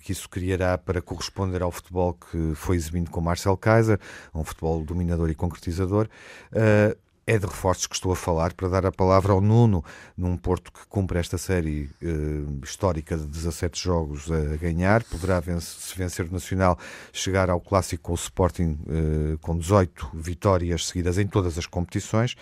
[0.00, 3.98] que isso criará para corresponder ao futebol que foi exibindo com Marcel Kaiser,
[4.34, 6.08] um futebol dominador e concretizador.
[6.52, 6.96] Uh,
[7.26, 9.84] é de reforços que estou a falar para dar a palavra ao Nuno,
[10.16, 15.04] num Porto que cumpre esta série uh, histórica de 17 jogos a ganhar.
[15.04, 16.78] Poderá, vencer, se vencer o Nacional,
[17.12, 22.34] chegar ao clássico com o Sporting uh, com 18 vitórias seguidas em todas as competições,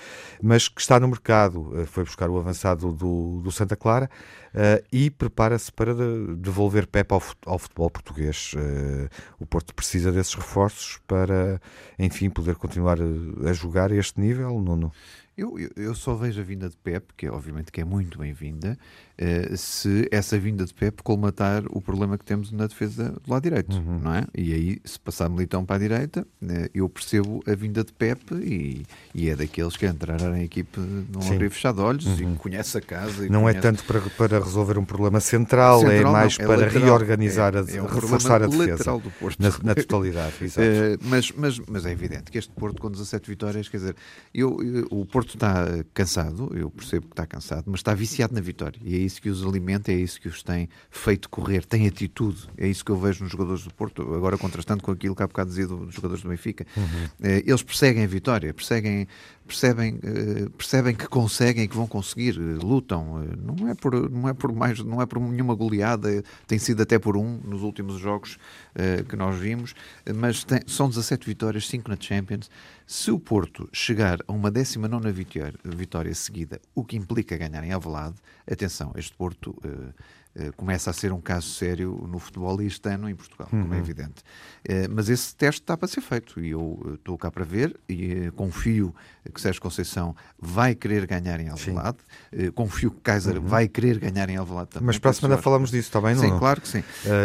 [0.43, 1.61] mas que está no mercado.
[1.61, 4.09] Uh, foi buscar o avançado do, do Santa Clara
[4.55, 8.53] uh, e prepara-se para de, devolver Pep ao, ao futebol português.
[8.55, 9.09] Uh,
[9.39, 11.61] o Porto precisa desses reforços para,
[11.99, 14.93] enfim, poder continuar a, a jogar a este nível, Nuno?
[15.37, 18.79] Eu, eu, só vejo a vinda de Pep, que é, obviamente que é muito bem-vinda,
[19.21, 23.43] uh, se essa vinda de Pep colmatar o problema que temos na defesa do lado
[23.43, 24.01] direito, uhum.
[24.01, 24.25] não é?
[24.37, 28.35] E aí, se passar Militão para a direita, uh, eu percebo a vinda de Pep
[28.35, 32.35] e, e é daqueles que entraram em equipe num abrir fechado olhos uhum.
[32.35, 33.29] e conhece a casa.
[33.29, 33.59] não é conhece...
[33.59, 36.66] é tanto para, para resolver um problema central, é central é mais não, é para
[36.66, 39.41] lateral, reorganizar, é, a, é um reforçar a defesa do Porto.
[39.41, 40.35] Na, na totalidade.
[40.45, 43.97] uh, mas, mas, mas é evidente que este Porto com 17 vitórias, quer dizer,
[44.35, 48.35] eu, eu o Porto Porto está cansado, eu percebo que está cansado, mas está viciado
[48.35, 48.81] na vitória.
[48.83, 52.49] E é isso que os alimenta, é isso que os tem feito correr, tem atitude.
[52.57, 55.27] É isso que eu vejo nos jogadores do Porto, agora contrastando com aquilo que há
[55.27, 56.67] bocado dizia dos jogadores do Benfica.
[56.77, 57.09] Uhum.
[57.45, 59.07] Eles perseguem a vitória, perseguem
[59.51, 63.14] percebem, uh, percebem que conseguem, que vão conseguir, uh, lutam.
[63.14, 66.82] Uh, não é por não é por mais, não é por nenhuma goleada, tem sido
[66.82, 68.38] até por um nos últimos jogos
[69.09, 69.74] que nós vimos,
[70.14, 72.48] mas tem, são 17 vitórias, 5 na Champions.
[72.86, 77.72] Se o Porto chegar a uma 19 vitória, vitória seguida, o que implica ganhar em
[77.72, 78.16] Avelade,
[78.51, 79.92] atenção, este Porto eh,
[80.57, 83.62] começa a ser um caso sério no futebol este ano em Portugal, uhum.
[83.62, 83.82] como é uhum.
[83.82, 84.22] evidente.
[84.68, 87.78] Uh, mas esse teste está para ser feito e eu eh, estou cá para ver
[87.88, 88.95] e uh, confio
[89.32, 91.99] que Sérgio Conceição vai querer ganhar em Alvalade,
[92.55, 93.47] confio que Kaiser uhum.
[93.47, 94.86] vai querer ganhar em Alvalade também.
[94.86, 96.14] Mas para a semana falamos disso, está bem?
[96.16, 96.38] Sim, não?
[96.38, 96.82] claro que sim.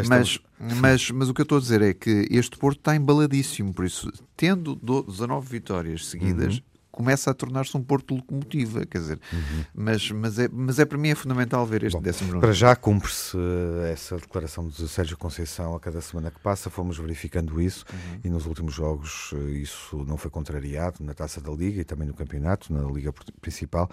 [0.08, 3.74] mas, mas, mas o que eu estou a dizer é que este Porto está embaladíssimo,
[3.74, 9.20] por isso, tendo 19 vitórias seguidas, uhum começa a tornar-se um porto locomotiva, quer dizer,
[9.34, 9.66] uhum.
[9.76, 12.74] mas, mas, é, mas é para mim é fundamental ver este Bom, décimo Para já
[12.74, 17.84] cumpre-se eh, essa declaração de Sérgio Conceição a cada semana que passa, fomos verificando isso
[17.92, 18.20] uhum.
[18.24, 22.08] e nos últimos jogos eh, isso não foi contrariado na Taça da Liga e também
[22.08, 23.90] no campeonato, na Liga Principal,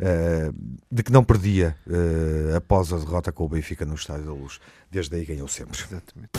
[0.00, 0.54] uh,
[0.90, 4.58] de que não perdia uh, após a derrota com o Benfica no Estádio da Luz.
[4.90, 5.78] Desde aí ganhou sempre.
[5.78, 6.30] Exatamente.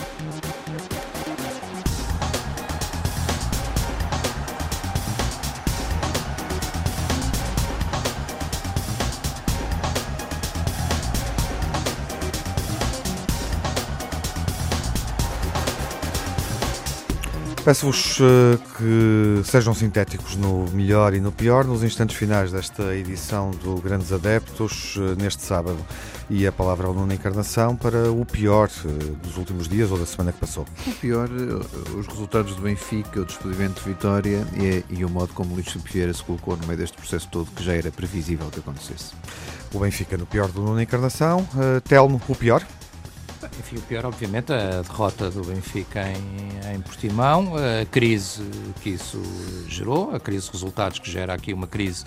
[17.68, 23.52] Peço-vos uh, que sejam sintéticos no melhor e no pior nos instantes finais desta edição
[23.52, 25.78] do Grandes Adeptos, uh, neste sábado.
[26.30, 28.88] E a palavra ao Nuno Encarnação para o pior uh,
[29.18, 30.66] dos últimos dias ou da semana que passou.
[30.88, 35.54] O pior, os resultados do Benfica, o despedimento de Vitória e, e o modo como
[35.54, 39.12] Luís Vieira se colocou no meio deste processo todo que já era previsível que acontecesse.
[39.74, 41.46] O Benfica no pior do Nuno Encarnação.
[41.84, 42.66] Telmo, o pior?
[43.60, 48.44] Enfim, o pior, obviamente, a derrota do Benfica em, em Portimão, a crise
[48.82, 49.22] que isso
[49.68, 52.06] gerou, a crise de resultados que gera aqui uma crise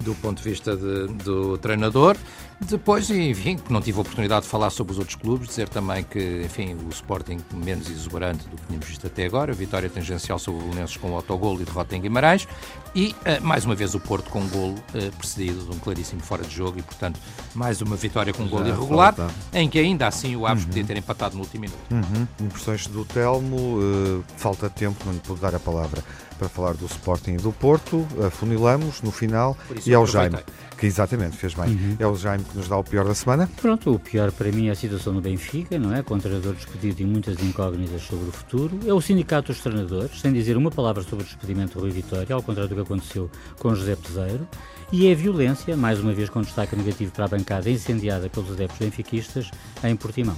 [0.00, 2.16] do ponto de vista de, do treinador.
[2.60, 6.42] Depois, enfim, não tive a oportunidade de falar sobre os outros clubes, dizer também que,
[6.44, 10.64] enfim, o Sporting menos exuberante do que tínhamos visto até agora, vitória tangencial sobre o
[10.64, 12.46] Belenenses com o autogolo e derrota em Guimarães,
[12.94, 16.20] e, uh, mais uma vez, o Porto com um golo uh, precedido de um claríssimo
[16.20, 17.18] fora de jogo e, portanto,
[17.54, 19.34] mais uma vitória com um golo irregular, falta.
[19.54, 20.68] em que ainda assim o Aves uhum.
[20.68, 21.80] podia ter empatado no último minuto.
[21.90, 22.26] Uhum.
[22.44, 26.04] Impressões do Telmo, uh, falta tempo, não lhe pude dar a palavra
[26.40, 30.38] para falar do Sporting e do Porto, funilamos no final e ao Jaime,
[30.78, 31.68] que exatamente fez bem.
[31.68, 31.96] Uhum.
[31.98, 33.46] É o Jaime que nos dá o pior da semana.
[33.60, 36.02] Pronto, o pior para mim é a situação do Benfica, não é?
[36.02, 38.80] Com o treinador despedido e muitas incógnitas sobre o futuro.
[38.86, 42.34] É o sindicato dos treinadores, sem dizer uma palavra sobre o despedimento do Rui Vitória,
[42.34, 44.48] ao contrário do que aconteceu com José Peseiro.
[44.90, 48.50] E é a violência, mais uma vez com destaque negativo para a bancada incendiada pelos
[48.50, 49.50] adeptos benfiquistas
[49.84, 50.36] em Portimão.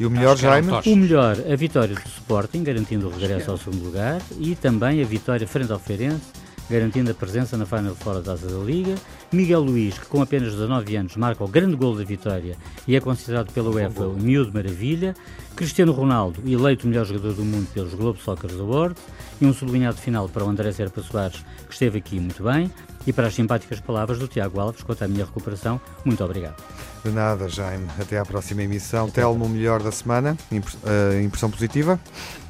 [0.00, 0.72] E o melhor, Jaime?
[0.72, 5.04] O melhor, a vitória do Sporting, garantindo o regresso ao segundo lugar, e também a
[5.04, 6.32] vitória frente ao Feirense,
[6.68, 8.94] garantindo a presença na Final Fora da Taça da Liga.
[9.30, 13.00] Miguel Luís, que com apenas 19 anos marca o grande gol da vitória e é
[13.00, 15.14] considerado pela UEFA o miúdo maravilha.
[15.54, 19.02] Cristiano Ronaldo, eleito o melhor jogador do mundo pelos Globo Soccer Awards.
[19.40, 22.70] E um sublinhado final para o André Serpa Soares, que esteve aqui muito bem.
[23.06, 26.62] E para as simpáticas palavras do Tiago Alves quanto à minha recuperação, muito obrigado.
[27.04, 27.88] De nada, Jaime.
[28.00, 29.10] Até à próxima emissão.
[29.10, 30.36] Telmo, melhor da semana.
[30.52, 31.98] Uh, impressão positiva?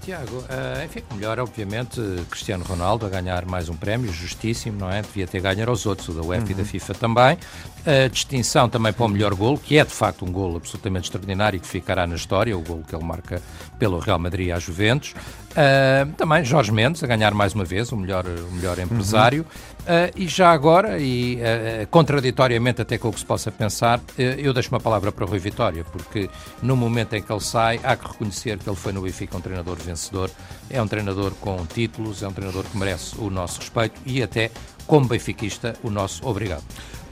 [0.03, 5.00] Tiago, uh, enfim, melhor, obviamente, Cristiano Ronaldo a ganhar mais um prémio, justíssimo, não é?
[5.00, 6.50] Devia ter ganho aos outros, o da UEFA uhum.
[6.50, 6.68] e da uhum.
[6.68, 7.38] FIFA também.
[7.86, 11.57] A distinção também para o melhor gol, que é de facto um gol absolutamente extraordinário
[11.57, 13.40] e que ficará na história, o gol que ele marca
[13.78, 15.14] pelo Real Madrid à Juventus.
[15.53, 19.42] Uh, também Jorge Mendes a ganhar mais uma vez o melhor, o melhor empresário.
[19.42, 19.72] Uhum.
[19.83, 24.53] Uh, e já agora, e uh, contraditoriamente até com o que se possa pensar, eu
[24.53, 26.30] deixo uma palavra para o Rui Vitória, porque
[26.62, 29.41] no momento em que ele sai, há que reconhecer que ele foi no Benfica um
[29.41, 30.30] treinador vencedor,
[30.70, 34.53] é um treinador com títulos, é um treinador que merece o nosso respeito e até,
[34.87, 36.62] como benfiquista, o nosso obrigado.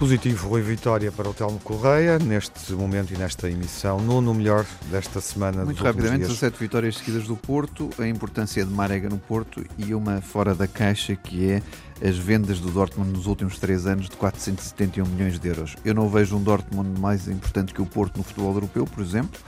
[0.00, 5.20] Positivo Rui Vitória para o Telmo Correia, neste momento e nesta emissão, no melhor desta
[5.20, 5.62] semana.
[5.62, 10.22] Muito rapidamente, 17 vitórias seguidas do Porto, a importância de Marega no Porto e uma
[10.22, 11.62] fora da caixa que é
[12.02, 15.76] as vendas do Dortmund nos últimos três anos de 471 milhões de euros.
[15.84, 19.38] Eu não vejo um Dortmund mais importante que o Porto no futebol europeu, por exemplo,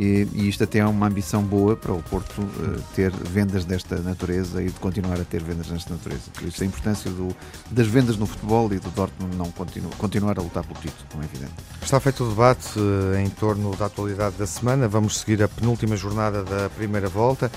[0.00, 3.96] e, e isto até é uma ambição boa para o Porto uh, ter vendas desta
[3.96, 6.22] natureza e de continuar a ter vendas desta natureza.
[6.32, 7.36] Por isso a importância do,
[7.70, 11.22] das vendas no futebol e do Dortmund não continu, continuar a lutar pelo título, como
[11.22, 11.52] é evidente.
[11.82, 14.88] Está feito o debate uh, em torno da atualidade da semana.
[14.88, 17.52] Vamos seguir a penúltima jornada da primeira volta,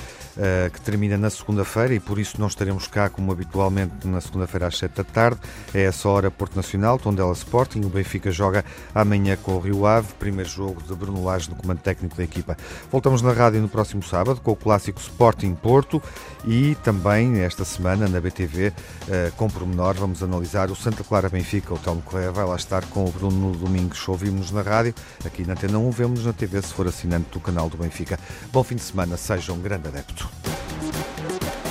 [0.71, 4.77] que termina na segunda-feira e por isso não estaremos cá como habitualmente na segunda-feira às
[4.77, 5.39] 7 da tarde.
[5.73, 7.81] É essa hora Porto Nacional, Tondela Sporting.
[7.81, 11.79] O Benfica joga amanhã com o Rio Ave, primeiro jogo de Bruno Lage no comando
[11.79, 12.57] técnico da equipa.
[12.91, 16.01] Voltamos na rádio no próximo sábado com o clássico Sporting Porto
[16.45, 18.73] e também esta semana na BTV,
[19.09, 21.73] eh, com pormenor, vamos analisar o Santa Clara Benfica.
[21.73, 24.07] O Telmo Correia vai lá estar com o Bruno Domingos.
[24.07, 24.93] Ouvimos-nos na rádio,
[25.25, 28.19] aqui na Antena 1, vemos-nos na TV se for assinante do canal do Benfica.
[28.51, 30.22] Bom fim de semana, seja um grande adepto.
[30.24, 31.62] と。